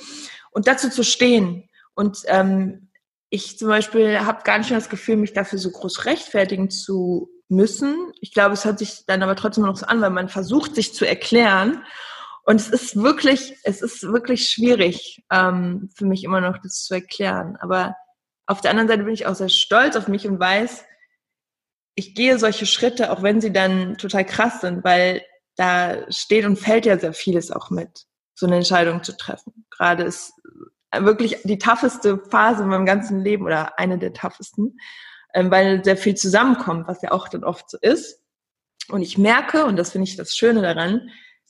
[0.49, 1.69] und dazu zu stehen.
[1.93, 2.89] Und ähm,
[3.29, 7.29] ich zum Beispiel habe gar nicht mehr das Gefühl, mich dafür so groß rechtfertigen zu
[7.47, 8.11] müssen.
[8.21, 10.95] Ich glaube, es hört sich dann aber trotzdem noch so an, weil man versucht, sich
[10.95, 11.83] zu erklären.
[12.43, 16.95] Und es ist wirklich, es ist wirklich schwierig ähm, für mich immer noch, das zu
[16.95, 17.55] erklären.
[17.61, 17.95] Aber
[18.45, 20.85] auf der anderen Seite bin ich auch sehr stolz auf mich und weiß,
[21.95, 25.21] ich gehe solche Schritte, auch wenn sie dann total krass sind, weil
[25.55, 29.65] da steht und fällt ja sehr vieles auch mit, so eine Entscheidung zu treffen.
[29.69, 30.33] Gerade ist
[30.91, 34.77] wirklich die tougheste Phase in meinem ganzen Leben oder eine der toughesten,
[35.33, 38.21] ähm, weil sehr viel zusammenkommt, was ja auch dann oft so ist.
[38.89, 41.09] Und ich merke, und das finde ich das Schöne daran,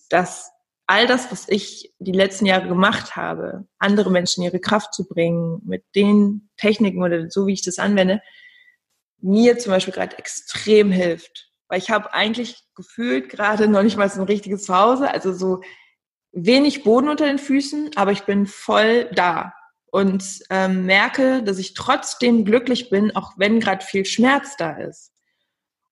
[0.09, 0.51] dass
[0.87, 5.61] all das, was ich die letzten Jahre gemacht habe, andere Menschen ihre Kraft zu bringen,
[5.65, 8.21] mit den Techniken oder so, wie ich das anwende,
[9.19, 11.49] mir zum Beispiel gerade extrem hilft.
[11.69, 15.61] Weil ich habe eigentlich gefühlt gerade noch nicht mal so ein richtiges Zuhause, also so
[16.33, 19.53] wenig Boden unter den Füßen, aber ich bin voll da.
[19.85, 25.13] Und ähm, merke, dass ich trotzdem glücklich bin, auch wenn gerade viel Schmerz da ist.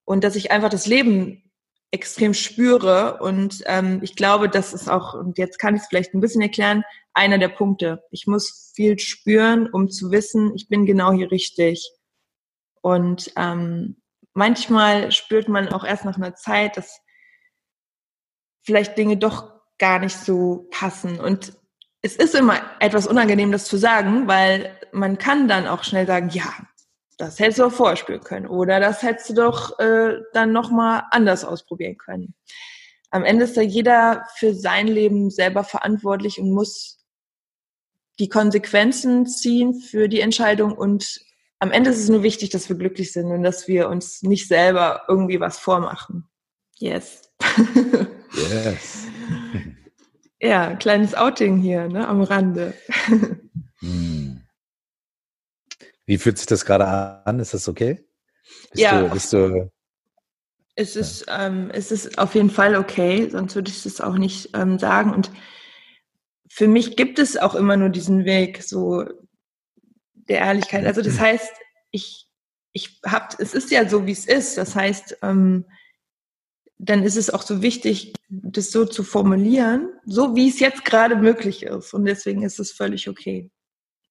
[0.06, 1.51] Und dass ich einfach das Leben
[1.92, 6.14] extrem spüre und ähm, ich glaube, das ist auch, und jetzt kann ich es vielleicht
[6.14, 6.84] ein bisschen erklären,
[7.14, 8.04] einer der Punkte.
[8.12, 11.92] Ich muss viel spüren, um zu wissen, ich bin genau hier richtig.
[12.82, 14.02] Und ähm,
[14.34, 17.02] manchmal spürt man auch erst nach einer Zeit, dass
[18.64, 21.20] vielleicht Dinge doch gar nicht so passen.
[21.20, 21.54] Und
[22.02, 26.30] es ist immer etwas unangenehm, das zu sagen, weil man kann dann auch schnell sagen,
[26.30, 26.54] ja,
[27.22, 31.46] das hättest du auch vorspüren können oder das hättest du doch äh, dann nochmal anders
[31.46, 32.34] ausprobieren können.
[33.12, 37.06] Am Ende ist da jeder für sein Leben selber verantwortlich und muss
[38.20, 41.22] die Konsequenzen ziehen für die Entscheidung und
[41.60, 44.48] am Ende ist es nur wichtig, dass wir glücklich sind und dass wir uns nicht
[44.48, 46.28] selber irgendwie was vormachen.
[46.80, 47.22] Yes.
[48.34, 49.06] Yes.
[50.42, 52.74] ja, kleines Outing hier, ne, am Rande.
[53.84, 54.21] Hm.
[56.12, 56.86] Wie fühlt sich das gerade
[57.26, 57.40] an?
[57.40, 58.06] Ist das okay?
[58.72, 59.02] Bist ja.
[59.02, 59.72] Du, bist du,
[60.76, 64.50] es ist, ähm, es ist auf jeden Fall okay, sonst würde ich es auch nicht
[64.54, 65.14] ähm, sagen.
[65.14, 65.32] Und
[66.50, 69.06] für mich gibt es auch immer nur diesen Weg, so
[70.14, 70.86] der Ehrlichkeit.
[70.86, 71.54] Also das heißt,
[71.92, 72.28] ich,
[72.74, 74.58] ich hab, es ist ja so, wie es ist.
[74.58, 75.64] Das heißt, ähm,
[76.78, 81.16] dann ist es auch so wichtig, das so zu formulieren, so wie es jetzt gerade
[81.16, 81.94] möglich ist.
[81.94, 83.50] Und deswegen ist es völlig okay.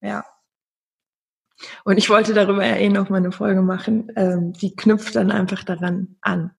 [0.00, 0.24] Ja.
[1.84, 4.10] Und ich wollte darüber ja eh noch mal eine Folge machen.
[4.16, 6.48] Ähm, die knüpft dann einfach daran an.